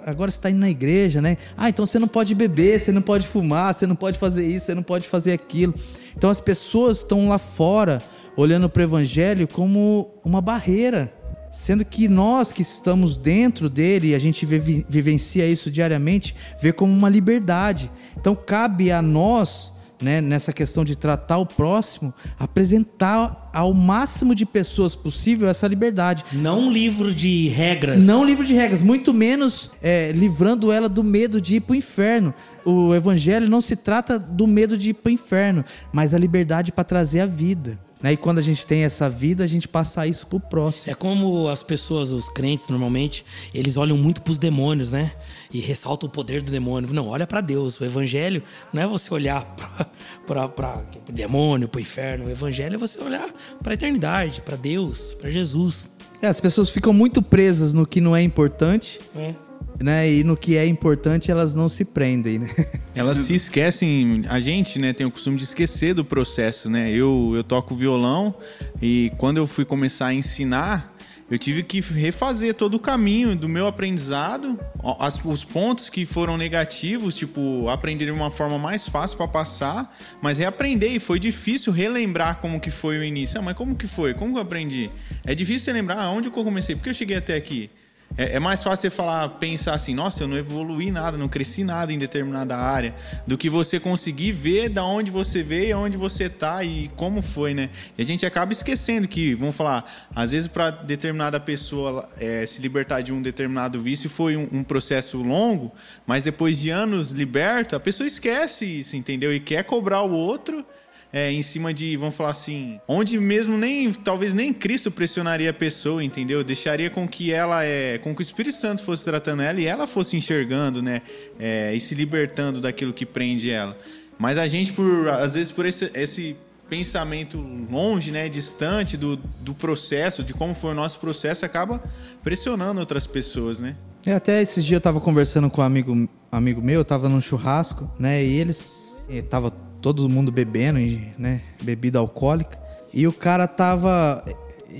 [0.05, 1.37] agora você está indo na igreja, né?
[1.55, 4.65] Ah, então você não pode beber, você não pode fumar, você não pode fazer isso,
[4.65, 5.73] você não pode fazer aquilo.
[6.17, 8.01] Então as pessoas estão lá fora
[8.35, 11.13] olhando para o evangelho como uma barreira
[11.51, 16.93] Sendo que nós que estamos dentro dele, e a gente vivencia isso diariamente, vê como
[16.93, 17.91] uma liberdade.
[18.17, 19.71] Então cabe a nós
[20.01, 26.25] né, nessa questão de tratar o próximo, apresentar ao máximo de pessoas possível essa liberdade.
[26.33, 28.03] Não um livro de regras.
[28.03, 31.73] Não um livro de regras, muito menos é, livrando ela do medo de ir para
[31.73, 32.33] o inferno.
[32.65, 36.71] O evangelho não se trata do medo de ir para o inferno, mas a liberdade
[36.71, 37.79] para trazer a vida.
[38.01, 38.13] Né?
[38.13, 40.91] E quando a gente tem essa vida, a gente passa isso pro próximo.
[40.91, 45.11] É como as pessoas, os crentes, normalmente, eles olham muito pros demônios, né?
[45.51, 46.93] E ressaltam o poder do demônio.
[46.93, 47.79] Não, olha para Deus.
[47.79, 48.41] O evangelho
[48.73, 49.45] não é você olhar
[50.25, 52.25] para o demônio, pro inferno.
[52.25, 53.31] O evangelho é você olhar
[53.61, 55.89] para a eternidade, para Deus, para Jesus.
[56.21, 58.99] É, as pessoas ficam muito presas no que não é importante.
[59.15, 59.50] É
[59.81, 60.11] né?
[60.11, 62.49] E no que é importante elas não se prendem, né?
[62.93, 66.91] Elas se esquecem, a gente, né, tem o costume de esquecer do processo, né?
[66.91, 68.35] Eu, eu toco violão
[68.81, 70.93] e quando eu fui começar a ensinar,
[71.31, 74.59] eu tive que refazer todo o caminho do meu aprendizado,
[74.99, 79.97] as, os pontos que foram negativos, tipo, aprender de uma forma mais fácil para passar,
[80.21, 83.39] mas reaprender e foi difícil relembrar como que foi o início.
[83.39, 84.13] Ah, mas como que foi?
[84.13, 84.91] Como que eu aprendi?
[85.25, 87.69] É difícil você lembrar onde que eu comecei, porque eu cheguei até aqui.
[88.17, 91.63] É, é, mais fácil você falar, pensar assim, nossa, eu não evoluí nada, não cresci
[91.63, 92.93] nada em determinada área,
[93.25, 97.53] do que você conseguir ver da onde você veio, onde você tá e como foi,
[97.53, 97.69] né?
[97.97, 102.61] E a gente acaba esquecendo que, vamos falar, às vezes para determinada pessoa é, se
[102.61, 105.71] libertar de um determinado vício foi um, um, processo longo,
[106.05, 109.33] mas depois de anos liberto, a pessoa esquece isso, entendeu?
[109.33, 110.65] E quer cobrar o outro
[111.13, 115.53] é, em cima de, vamos falar assim, onde mesmo nem, talvez nem Cristo pressionaria a
[115.53, 116.43] pessoa, entendeu?
[116.43, 119.85] Deixaria com que ela, é, com que o Espírito Santo fosse tratando ela e ela
[119.85, 121.01] fosse enxergando, né?
[121.39, 123.77] É, e se libertando daquilo que prende ela.
[124.17, 126.35] Mas a gente, por, às vezes, por esse, esse
[126.69, 127.37] pensamento
[127.69, 131.83] longe, né, distante do, do processo, de como foi o nosso processo, acaba
[132.23, 133.75] pressionando outras pessoas, né?
[134.05, 137.19] É, até esses dias eu tava conversando com um amigo, amigo meu, eu tava num
[137.19, 139.51] churrasco, né, e eles eh, tava
[139.81, 140.79] todo mundo bebendo,
[141.17, 141.41] né?
[141.61, 142.57] Bebida alcoólica.
[142.93, 144.23] E o cara tava.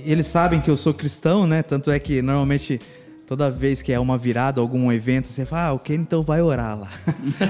[0.06, 1.62] Eles sabem que eu sou cristão, né?
[1.62, 2.80] Tanto é que normalmente
[3.26, 6.78] toda vez que é uma virada, algum evento, você fala, ah, ok, então vai orar
[6.78, 6.90] lá.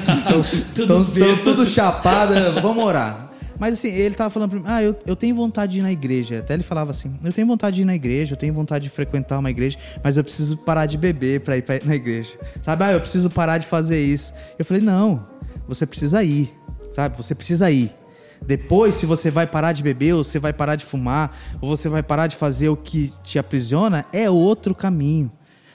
[0.77, 1.05] Estão
[1.43, 3.31] tudo chapado, vamos orar.
[3.59, 5.93] Mas assim, ele tava falando pra mim, ah, eu, eu tenho vontade de ir na
[5.93, 6.39] igreja.
[6.39, 8.91] Até ele falava assim, eu tenho vontade de ir na igreja, eu tenho vontade de
[8.91, 12.37] frequentar uma igreja, mas eu preciso parar de beber pra ir pra, na igreja.
[12.63, 14.33] Sabe, ah, eu preciso parar de fazer isso.
[14.59, 15.27] Eu falei, não,
[15.69, 16.53] você precisa ir
[16.93, 17.17] sabe?
[17.17, 17.93] Você precisa ir.
[18.41, 21.89] Depois, se você vai parar de beber, ou você vai parar de fumar, ou você
[21.89, 25.31] vai parar de fazer o que te aprisiona, é outro caminho.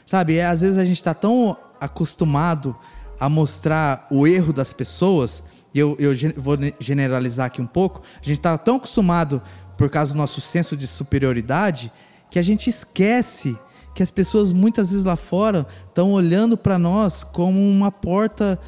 [0.05, 0.37] Sabe?
[0.37, 2.75] É, às vezes a gente está tão acostumado
[3.19, 5.43] a mostrar o erro das pessoas,
[5.73, 9.41] e eu, eu vou generalizar aqui um pouco, a gente está tão acostumado,
[9.77, 11.91] por causa do nosso senso de superioridade,
[12.29, 13.57] que a gente esquece
[13.93, 18.59] que as pessoas muitas vezes lá fora estão olhando para nós como uma porta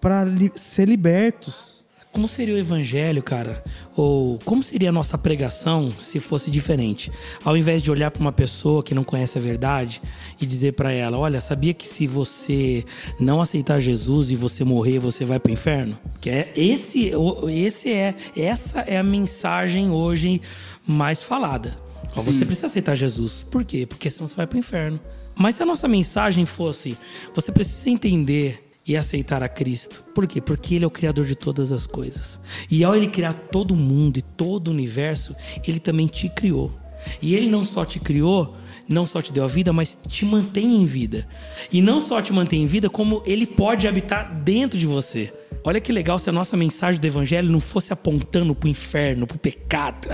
[0.00, 1.71] para li ser libertos.
[2.12, 3.64] Como seria o evangelho, cara?
[3.96, 7.10] Ou como seria a nossa pregação se fosse diferente?
[7.42, 10.02] Ao invés de olhar para uma pessoa que não conhece a verdade
[10.38, 12.84] e dizer para ela: Olha, sabia que se você
[13.18, 15.98] não aceitar Jesus e você morrer, você vai para o inferno?
[16.20, 17.12] Que é esse,
[17.50, 20.42] esse é essa é a mensagem hoje
[20.86, 21.74] mais falada.
[22.14, 23.42] Você precisa aceitar Jesus.
[23.42, 23.86] Por quê?
[23.86, 25.00] Porque senão você vai para o inferno.
[25.34, 26.94] Mas se a nossa mensagem fosse:
[27.34, 30.02] Você precisa entender e aceitar a Cristo.
[30.14, 30.40] Por quê?
[30.40, 32.40] Porque Ele é o Criador de todas as coisas.
[32.70, 35.34] E ao Ele criar todo mundo e todo o universo,
[35.66, 36.72] Ele também te criou.
[37.20, 38.56] E Ele não só te criou,
[38.88, 41.26] não só te deu a vida, mas te mantém em vida.
[41.70, 45.32] E não só te mantém em vida, como Ele pode habitar dentro de você.
[45.64, 49.26] Olha que legal se a nossa mensagem do Evangelho não fosse apontando para o inferno,
[49.28, 50.08] para o pecado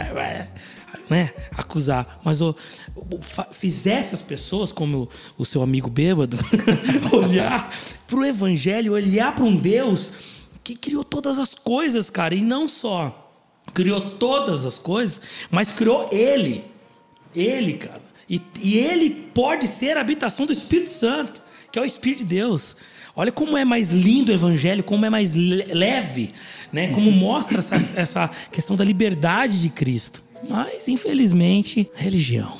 [1.09, 2.55] né, acusar, mas o,
[2.95, 3.19] o,
[3.51, 5.09] fizesse as pessoas, como
[5.39, 6.37] o, o seu amigo bêbado,
[7.13, 7.71] olhar
[8.09, 10.13] para o evangelho, olhar para um Deus
[10.65, 13.27] que criou todas as coisas, cara, e não só
[13.73, 16.65] criou todas as coisas, mas criou Ele.
[17.35, 18.03] Ele, cara.
[18.29, 21.41] E, e Ele pode ser a habitação do Espírito Santo,
[21.71, 22.77] que é o Espírito de Deus.
[23.15, 26.33] Olha como é mais lindo o evangelho, como é mais leve,
[26.73, 26.89] né?
[26.89, 30.23] Como mostra essa, essa questão da liberdade de Cristo.
[30.49, 32.59] Mas, infelizmente, religião.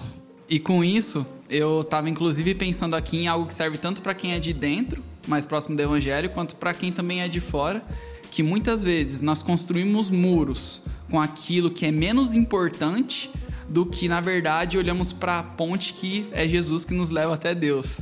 [0.49, 4.33] E com isso, eu estava inclusive pensando aqui em algo que serve tanto para quem
[4.33, 7.85] é de dentro, mais próximo do evangelho, quanto para quem também é de fora,
[8.31, 13.31] que muitas vezes nós construímos muros com aquilo que é menos importante
[13.69, 17.55] do que na verdade olhamos para a ponte que é Jesus que nos leva até
[17.55, 18.01] Deus.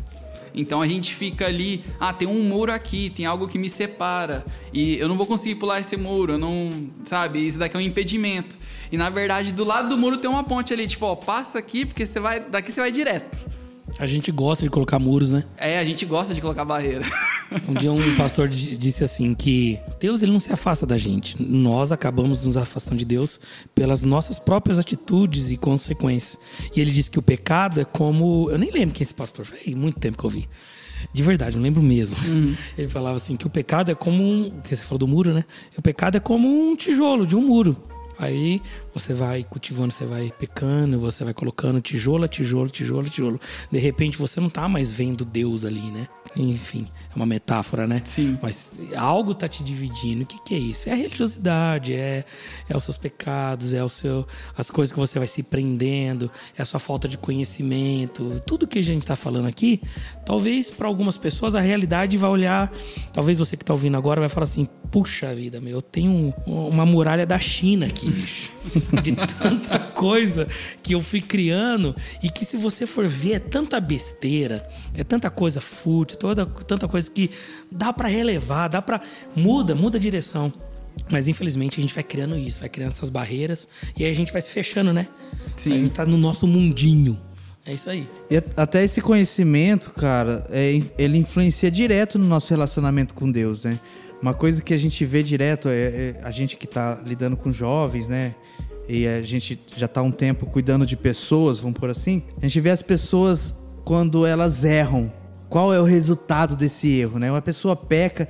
[0.54, 4.44] Então a gente fica ali, ah, tem um muro aqui, tem algo que me separa
[4.72, 7.82] e eu não vou conseguir pular esse muro, eu não, sabe, isso daqui é um
[7.82, 8.56] impedimento.
[8.90, 11.84] E na verdade, do lado do muro tem uma ponte ali, tipo, ó, passa aqui
[11.84, 13.55] porque você vai, daqui você vai direto.
[13.98, 15.42] A gente gosta de colocar muros, né?
[15.56, 17.04] É, a gente gosta de colocar barreira.
[17.66, 21.42] Um dia um pastor disse assim que Deus ele não se afasta da gente.
[21.42, 23.40] Nós acabamos nos afastando de Deus
[23.74, 26.38] pelas nossas próprias atitudes e consequências.
[26.74, 29.46] E ele disse que o pecado é como, eu nem lembro quem é esse pastor,
[29.46, 30.48] faz muito tempo que eu vi.
[31.12, 32.16] De verdade, não lembro mesmo.
[32.26, 32.54] Uhum.
[32.76, 35.44] Ele falava assim que o pecado é como um, que você falou do muro, né?
[35.76, 37.76] O pecado é como um tijolo de um muro.
[38.18, 38.62] Aí
[38.98, 43.40] você vai cultivando, você vai pecando, você vai colocando tijolo, tijolo, tijolo, tijolo.
[43.70, 46.08] De repente você não tá mais vendo Deus ali, né?
[46.34, 48.00] Enfim, é uma metáfora, né?
[48.04, 48.38] Sim.
[48.42, 50.22] Mas algo tá te dividindo.
[50.22, 50.88] O que, que é isso?
[50.88, 52.24] É a religiosidade, é,
[52.68, 54.26] é os seus pecados, é o seu,
[54.56, 58.40] as coisas que você vai se prendendo, é a sua falta de conhecimento.
[58.46, 59.80] Tudo que a gente tá falando aqui,
[60.24, 62.72] talvez para algumas pessoas a realidade vai olhar.
[63.12, 66.84] Talvez você que tá ouvindo agora vai falar assim: puxa vida, meu, eu tenho uma
[66.84, 68.52] muralha da China aqui, bicho.
[69.02, 70.46] De tanta coisa
[70.82, 75.28] que eu fui criando e que se você for ver é tanta besteira, é tanta
[75.30, 77.30] coisa fútil, toda tanta coisa que
[77.70, 79.00] dá para relevar, dá para
[79.34, 80.52] muda, muda a direção.
[81.10, 84.32] Mas infelizmente a gente vai criando isso, vai criando essas barreiras e aí a gente
[84.32, 85.08] vai se fechando, né?
[85.56, 85.72] Sim.
[85.72, 87.20] A gente tá no nosso mundinho.
[87.64, 88.08] É isso aí.
[88.30, 93.80] E até esse conhecimento, cara, é, ele influencia direto no nosso relacionamento com Deus, né?
[94.22, 97.52] Uma coisa que a gente vê direto é, é a gente que está lidando com
[97.52, 98.34] jovens, né?
[98.88, 102.22] E a gente já está um tempo cuidando de pessoas, vamos por assim.
[102.38, 105.12] A gente vê as pessoas quando elas erram.
[105.48, 107.30] Qual é o resultado desse erro, né?
[107.30, 108.28] Uma pessoa peca,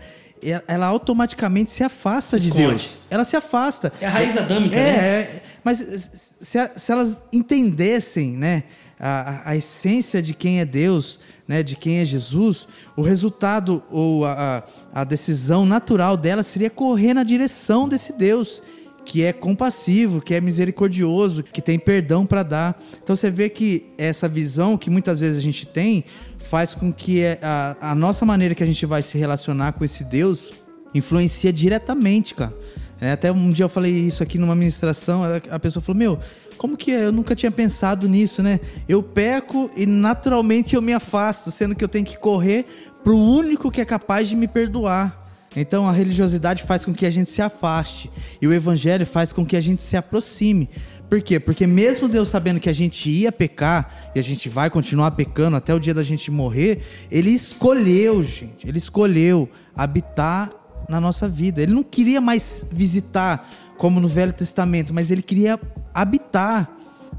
[0.66, 2.98] ela automaticamente se afasta se de Deus.
[3.10, 3.92] Ela se afasta.
[4.00, 4.98] É a raiz adâmica, é, né?
[4.98, 8.64] É, mas se, se elas entendessem, né?
[8.98, 14.24] A, a, essência de quem é Deus, né, de quem é Jesus, o resultado ou
[14.24, 18.62] a, a decisão natural dela seria correr na direção desse Deus
[19.06, 22.82] que é compassivo, que é misericordioso, que tem perdão para dar.
[23.02, 26.04] Então você vê que essa visão que muitas vezes a gente tem
[26.50, 30.04] faz com que a, a nossa maneira que a gente vai se relacionar com esse
[30.04, 30.52] Deus
[30.92, 32.54] influencia diretamente, cara.
[33.00, 36.18] É, até um dia eu falei isso aqui numa ministração, a pessoa falou: Meu,
[36.56, 37.04] como que é?
[37.04, 38.58] Eu nunca tinha pensado nisso, né?
[38.88, 42.66] Eu peco e naturalmente eu me afasto, sendo que eu tenho que correr
[43.04, 45.25] pro único que é capaz de me perdoar.
[45.56, 49.44] Então a religiosidade faz com que a gente se afaste e o evangelho faz com
[49.44, 50.68] que a gente se aproxime.
[51.08, 51.40] Por quê?
[51.40, 55.56] Porque mesmo Deus sabendo que a gente ia pecar e a gente vai continuar pecando
[55.56, 60.52] até o dia da gente morrer, ele escolheu, gente, ele escolheu habitar
[60.88, 61.62] na nossa vida.
[61.62, 65.60] Ele não queria mais visitar como no Velho Testamento, mas ele queria
[65.94, 66.70] habitar.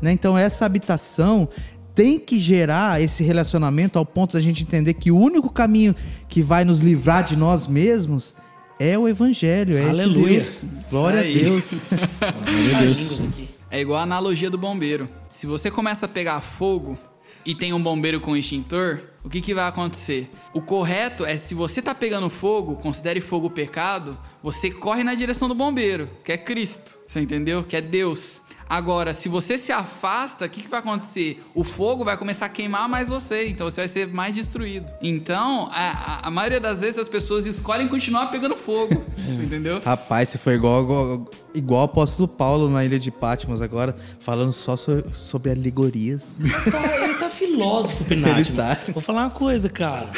[0.02, 0.12] Né?
[0.12, 1.48] Então, essa habitação
[1.98, 5.96] tem que gerar esse relacionamento ao ponto da gente entender que o único caminho
[6.30, 8.36] que vai nos livrar de nós mesmos
[8.80, 9.76] é o Evangelho.
[9.76, 10.46] É Aleluia.
[10.92, 11.72] Glória a Deus.
[12.46, 13.24] Glória a Deus.
[13.72, 15.10] É igual a analogia do bombeiro.
[15.28, 16.96] Se você começa a pegar fogo
[17.44, 20.30] e tem um bombeiro com extintor, o que, que vai acontecer?
[20.54, 25.48] O correto é se você tá pegando fogo, considere fogo pecado, você corre na direção
[25.48, 26.96] do bombeiro, que é Cristo.
[27.08, 27.64] Você entendeu?
[27.64, 28.40] Que é Deus.
[28.70, 31.44] Agora, se você se afasta, o que, que vai acontecer?
[31.56, 34.92] O fogo vai começar a queimar mais você, então você vai ser mais destruído.
[35.02, 39.82] Então, a, a maioria das vezes as pessoas escolhem continuar pegando fogo, entendeu?
[39.84, 44.52] Rapaz, você foi igual, igual, igual o apóstolo Paulo na ilha de Patmos agora, falando
[44.52, 46.38] só sobre, sobre alegorias.
[46.70, 48.52] Tá, ele tá filósofo, Pinati.
[48.52, 48.78] Tá.
[48.94, 50.10] Vou falar uma coisa, cara.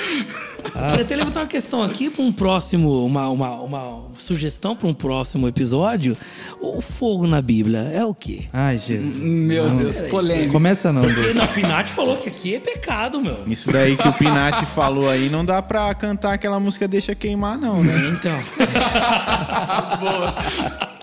[0.76, 0.92] Ah.
[0.92, 4.94] Queria até levantar uma questão aqui para um próximo, uma, uma, uma sugestão para um
[4.94, 6.18] próximo episódio.
[6.62, 8.46] O fogo na Bíblia é o quê?
[8.54, 9.16] Ai, Jesus.
[9.16, 9.78] Meu não.
[9.78, 10.54] Deus, polêmico.
[10.54, 13.40] Começa não, Porque na Pinati falou que aqui é pecado, meu.
[13.48, 17.58] Isso daí que o Pinati falou aí não dá pra cantar aquela música Deixa Queimar,
[17.58, 18.10] não, né?
[18.10, 18.40] Então.
[20.00, 20.99] Boa.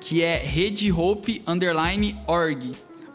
[0.00, 1.42] que é redhope_org.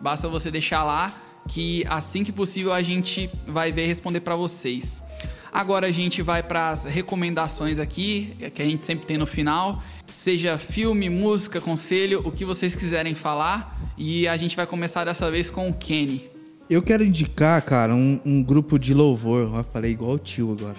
[0.02, 5.02] Basta você deixar lá que assim que possível a gente vai ver responder para vocês.
[5.52, 9.82] Agora a gente vai para as recomendações aqui, que a gente sempre tem no final.
[10.12, 13.80] Seja filme, música, conselho, o que vocês quiserem falar.
[13.98, 16.30] E a gente vai começar dessa vez com o Kenny.
[16.70, 19.52] Eu quero indicar, cara, um, um grupo de louvor.
[19.56, 20.76] Eu falei igual o tio agora.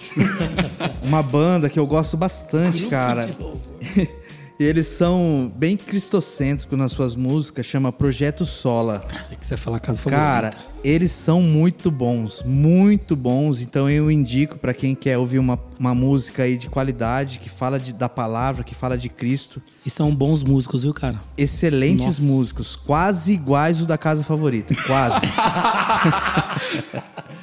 [1.03, 3.27] Uma banda que eu gosto bastante, grupo cara.
[3.27, 3.61] De louvor.
[4.61, 9.03] E eles são bem cristocêntricos nas suas músicas, chama Projeto Sola.
[9.09, 10.23] Achei que você ia falar casa favorita.
[10.23, 10.55] Cara,
[10.85, 13.63] eles são muito bons, muito bons.
[13.63, 17.81] Então eu indico para quem quer ouvir uma, uma música aí de qualidade, que fala
[17.81, 19.63] de, da palavra, que fala de Cristo.
[19.87, 21.19] E são bons músicos, viu, cara?
[21.39, 22.23] Excelentes Nossa.
[22.23, 25.25] músicos, quase iguais o da casa favorita, quase.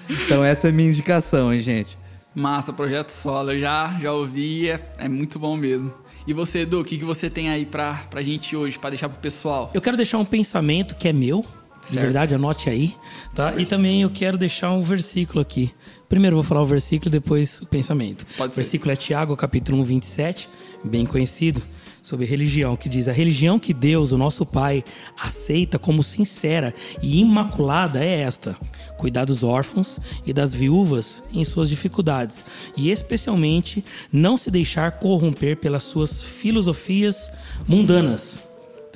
[0.08, 1.98] então essa é a minha indicação, hein, gente.
[2.36, 3.54] Massa, Projeto Solo.
[3.54, 5.92] Eu já, já ouvi, é, é muito bom mesmo.
[6.28, 9.08] E você, Edu, o que, que você tem aí pra, pra gente hoje, pra deixar
[9.08, 9.72] pro pessoal?
[9.74, 11.42] Eu quero deixar um pensamento que é meu,
[11.82, 12.02] de Certo.
[12.02, 12.94] verdade, anote aí,
[13.34, 13.56] tá?
[13.56, 15.72] E também eu quero deixar um versículo aqui.
[16.10, 18.26] Primeiro eu vou falar o versículo, depois o pensamento.
[18.38, 18.62] Pode o ser.
[18.62, 20.50] versículo é Tiago, capítulo 1, 27,
[20.84, 21.62] bem conhecido,
[22.08, 24.84] sobre religião, que diz: A religião que Deus, o nosso Pai,
[25.20, 28.56] aceita como sincera e imaculada é esta:
[28.98, 32.46] cuidar dos órfãos e das viúvas em suas dificuldades,
[32.76, 37.32] e especialmente não se deixar corromper pelas suas filosofias
[37.68, 38.48] mundanas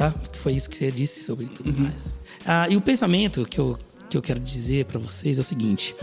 [0.01, 0.13] tá?
[0.31, 2.17] Que foi isso que você disse sobre tudo mais.
[2.45, 3.77] Ah, e o pensamento que eu,
[4.09, 5.93] que eu quero dizer para vocês é o seguinte: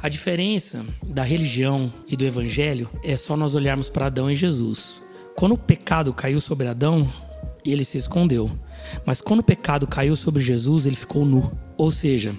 [0.00, 5.02] a diferença da religião e do evangelho é só nós olharmos para Adão e Jesus.
[5.38, 7.08] Quando o pecado caiu sobre Adão,
[7.64, 8.50] ele se escondeu.
[9.06, 11.56] Mas quando o pecado caiu sobre Jesus, ele ficou nu.
[11.76, 12.34] Ou seja,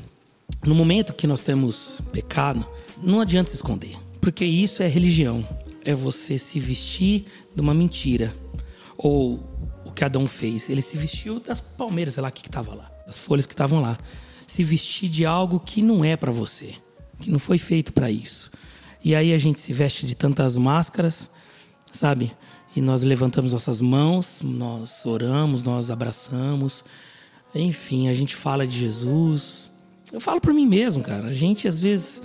[0.65, 2.67] no momento que nós temos pecado,
[3.01, 3.95] não adianta se esconder.
[4.19, 5.47] Porque isso é religião.
[5.85, 7.23] É você se vestir
[7.55, 8.35] de uma mentira.
[8.97, 9.49] Ou
[9.85, 10.69] o que Adão fez.
[10.69, 12.91] Ele se vestiu das palmeiras, sei lá o que estava lá.
[13.05, 13.97] Das folhas que estavam lá.
[14.45, 16.73] Se vestir de algo que não é para você.
[17.21, 18.51] Que não foi feito para isso.
[19.01, 21.31] E aí a gente se veste de tantas máscaras,
[21.93, 22.33] sabe?
[22.75, 26.85] E nós levantamos nossas mãos, nós oramos, nós abraçamos.
[27.53, 29.71] Enfim, a gente fala de Jesus.
[30.13, 31.27] Eu falo por mim mesmo, cara.
[31.27, 32.21] A gente às vezes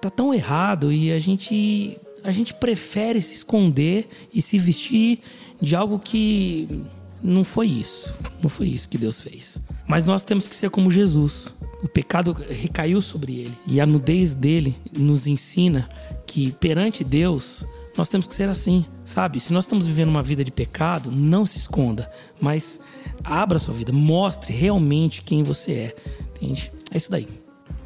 [0.00, 5.20] tá tão errado e a gente a gente prefere se esconder e se vestir
[5.60, 6.82] de algo que
[7.22, 8.14] não foi isso.
[8.42, 9.60] Não foi isso que Deus fez.
[9.86, 11.52] Mas nós temos que ser como Jesus.
[11.82, 15.88] O pecado recaiu sobre ele e a nudez dele nos ensina
[16.26, 17.64] que perante Deus
[17.96, 19.40] nós temos que ser assim, sabe?
[19.40, 22.80] Se nós estamos vivendo uma vida de pecado, não se esconda, mas
[23.24, 25.96] abra sua vida, mostre realmente quem você é,
[26.36, 26.72] entende?
[26.92, 27.26] É isso daí.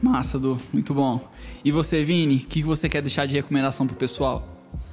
[0.03, 1.21] Massa, Edu, muito bom.
[1.65, 4.47] E você, Vini, o que, que você quer deixar de recomendação pro pessoal?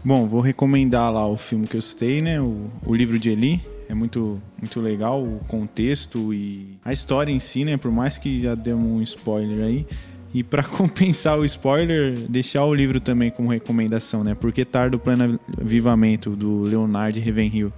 [0.03, 2.39] Bom, vou recomendar lá o filme que eu citei, né?
[2.41, 3.61] O, o livro de Eli.
[3.89, 7.77] É muito, muito legal o contexto e a história em si, né?
[7.77, 9.87] Por mais que já demos um spoiler aí.
[10.33, 14.35] E para compensar o spoiler, deixar o livro também como recomendação, né?
[14.35, 17.71] Porque Tardo Pleno Avivamento, do Leonard Ravenhill.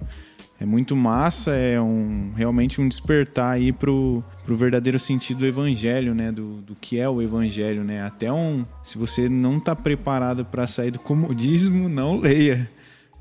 [0.60, 6.14] É muito massa, é um realmente um despertar aí pro, pro verdadeiro sentido do evangelho,
[6.14, 6.30] né?
[6.30, 8.02] Do, do que é o evangelho, né?
[8.02, 8.66] Até um.
[8.84, 12.70] Se você não tá preparado para sair do comodismo, não leia.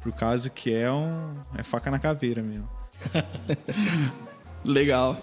[0.02, 1.36] Por causa que é um.
[1.58, 2.68] É faca na caveira mesmo.
[4.66, 5.18] Legal.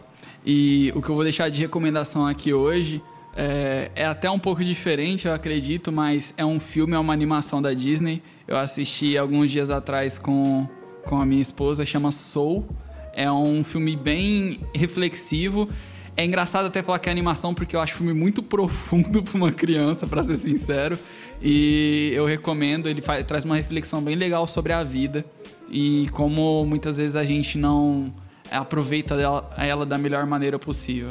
[0.45, 3.03] E o que eu vou deixar de recomendação aqui hoje
[3.37, 7.61] é, é até um pouco diferente, eu acredito, mas é um filme, é uma animação
[7.61, 8.23] da Disney.
[8.49, 10.67] Eu assisti alguns dias atrás com,
[11.05, 12.67] com a minha esposa, chama Soul.
[13.13, 15.69] É um filme bem reflexivo.
[16.17, 19.53] É engraçado até falar que é animação, porque eu acho filme muito profundo para uma
[19.53, 20.99] criança, para ser sincero.
[21.43, 25.25] E eu recomendo, ele faz, traz uma reflexão bem legal sobre a vida
[25.71, 28.11] e como muitas vezes a gente não
[28.51, 31.11] aproveita dela- ela da melhor maneira possível.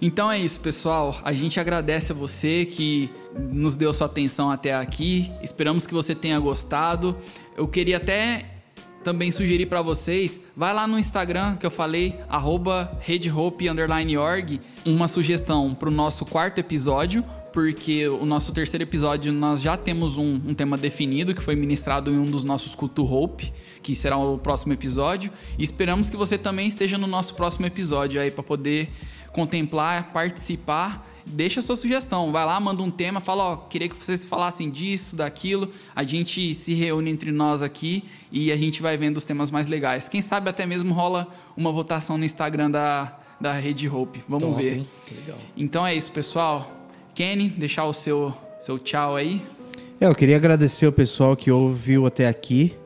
[0.00, 1.18] Então é isso, pessoal.
[1.24, 3.10] A gente agradece a você que
[3.50, 5.32] nos deu sua atenção até aqui.
[5.42, 7.16] Esperamos que você tenha gostado.
[7.56, 8.58] Eu queria até
[9.02, 12.18] também sugerir para vocês, vai lá no Instagram que eu falei,
[13.00, 19.76] redhope_org, uma sugestão para o nosso quarto episódio, porque o nosso terceiro episódio nós já
[19.76, 23.94] temos um, um tema definido que foi ministrado em um dos nossos culto Hope, que
[23.94, 25.32] será o próximo episódio.
[25.58, 28.90] E esperamos que você também esteja no nosso próximo episódio aí para poder
[29.32, 31.06] contemplar, participar.
[31.24, 34.70] Deixa a sua sugestão, vai lá, manda um tema, fala, ó, queria que vocês falassem
[34.70, 35.70] disso, daquilo.
[35.94, 39.66] A gente se reúne entre nós aqui e a gente vai vendo os temas mais
[39.66, 40.08] legais.
[40.08, 44.22] Quem sabe até mesmo rola uma votação no Instagram da, da Rede Hope.
[44.26, 44.86] Vamos Top, ver.
[45.54, 46.77] Então é isso, pessoal.
[47.18, 49.42] Kenny, deixar o seu, seu tchau aí.
[50.00, 52.76] É, eu queria agradecer o pessoal que ouviu até aqui,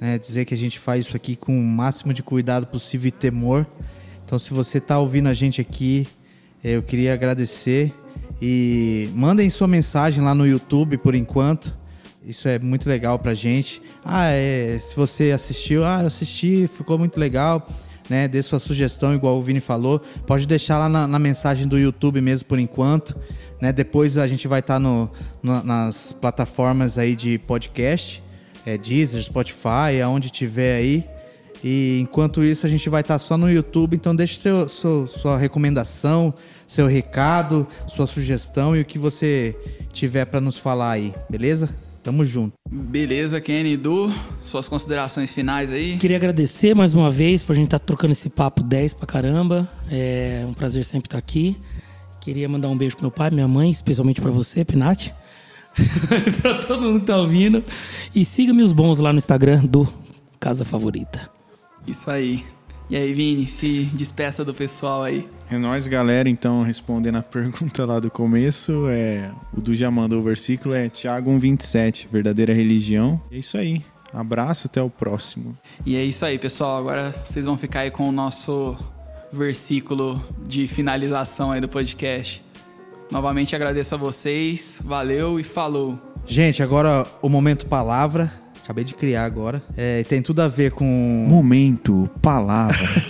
[0.00, 3.10] né, dizer que a gente faz isso aqui com o máximo de cuidado possível e
[3.10, 3.66] temor.
[4.24, 6.06] Então, se você está ouvindo a gente aqui,
[6.62, 7.92] eh, eu queria agradecer
[8.40, 11.76] e mandem sua mensagem lá no YouTube por enquanto.
[12.24, 13.82] Isso é muito legal pra gente.
[14.04, 17.66] Ah, é, se você assistiu, ah, eu assisti, ficou muito legal.
[18.10, 20.00] Né, dê sua sugestão, igual o Vini falou.
[20.26, 23.16] Pode deixar lá na, na mensagem do YouTube mesmo por enquanto.
[23.60, 23.72] Né?
[23.72, 25.08] Depois a gente vai estar no,
[25.42, 28.22] no- nas plataformas aí de podcast,
[28.66, 31.04] é, Deezer, Spotify, aonde tiver aí.
[31.64, 33.94] E enquanto isso, a gente vai estar só no YouTube.
[33.94, 36.34] Então, deixe seu, seu, sua recomendação,
[36.66, 39.56] seu recado, sua sugestão e o que você
[39.92, 41.68] tiver para nos falar aí, beleza?
[42.02, 42.54] Tamo junto.
[42.68, 43.76] Beleza, Kenny.
[43.76, 45.96] Du, suas considerações finais aí?
[45.98, 49.06] Queria agradecer mais uma vez por a gente estar tá trocando esse papo 10 pra
[49.06, 49.70] caramba.
[49.90, 51.56] É um prazer sempre estar aqui.
[52.20, 55.14] Queria mandar um beijo pro meu pai, minha mãe, especialmente para você, Pinati.
[56.42, 57.62] pra todo mundo que tá ouvindo.
[58.14, 59.88] E siga-me os bons lá no Instagram do
[60.40, 61.30] Casa Favorita.
[61.86, 62.44] Isso aí.
[62.92, 65.26] E aí, Vini, se despeça do pessoal aí.
[65.50, 66.28] É nóis, galera.
[66.28, 70.90] Então, respondendo a pergunta lá do começo, é, o Du já mandou o versículo, é
[70.90, 73.18] Tiago 1,27, verdadeira religião.
[73.30, 73.82] É isso aí.
[74.12, 75.56] Abraço, até o próximo.
[75.86, 76.76] E é isso aí, pessoal.
[76.76, 78.76] Agora vocês vão ficar aí com o nosso
[79.32, 82.44] versículo de finalização aí do podcast.
[83.10, 85.96] Novamente agradeço a vocês, valeu e falou.
[86.26, 88.41] Gente, agora o momento palavra.
[88.62, 89.62] Acabei de criar agora.
[89.76, 90.84] É, tem tudo a ver com.
[91.28, 93.04] Momento, palavra.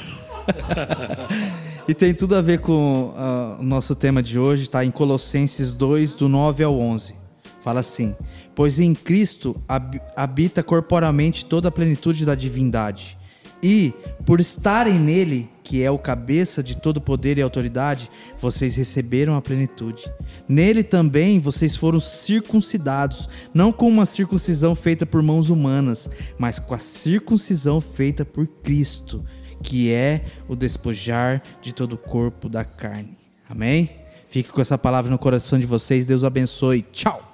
[1.87, 5.75] e tem tudo a ver com uh, o nosso tema de hoje, está em Colossenses
[5.75, 7.15] 2, do 9 ao 11.
[7.63, 8.17] Fala assim:
[8.55, 9.55] Pois em Cristo
[10.17, 13.19] habita corporalmente toda a plenitude da divindade.
[13.63, 13.93] E,
[14.25, 19.41] por estarem nele, que é o cabeça de todo poder e autoridade, vocês receberam a
[19.41, 20.05] plenitude.
[20.47, 26.75] Nele também vocês foram circuncidados, não com uma circuncisão feita por mãos humanas, mas com
[26.75, 29.25] a circuncisão feita por Cristo,
[29.63, 33.17] que é o despojar de todo o corpo da carne.
[33.49, 33.89] Amém?
[34.29, 36.05] Fique com essa palavra no coração de vocês.
[36.05, 36.83] Deus abençoe.
[36.93, 37.32] Tchau!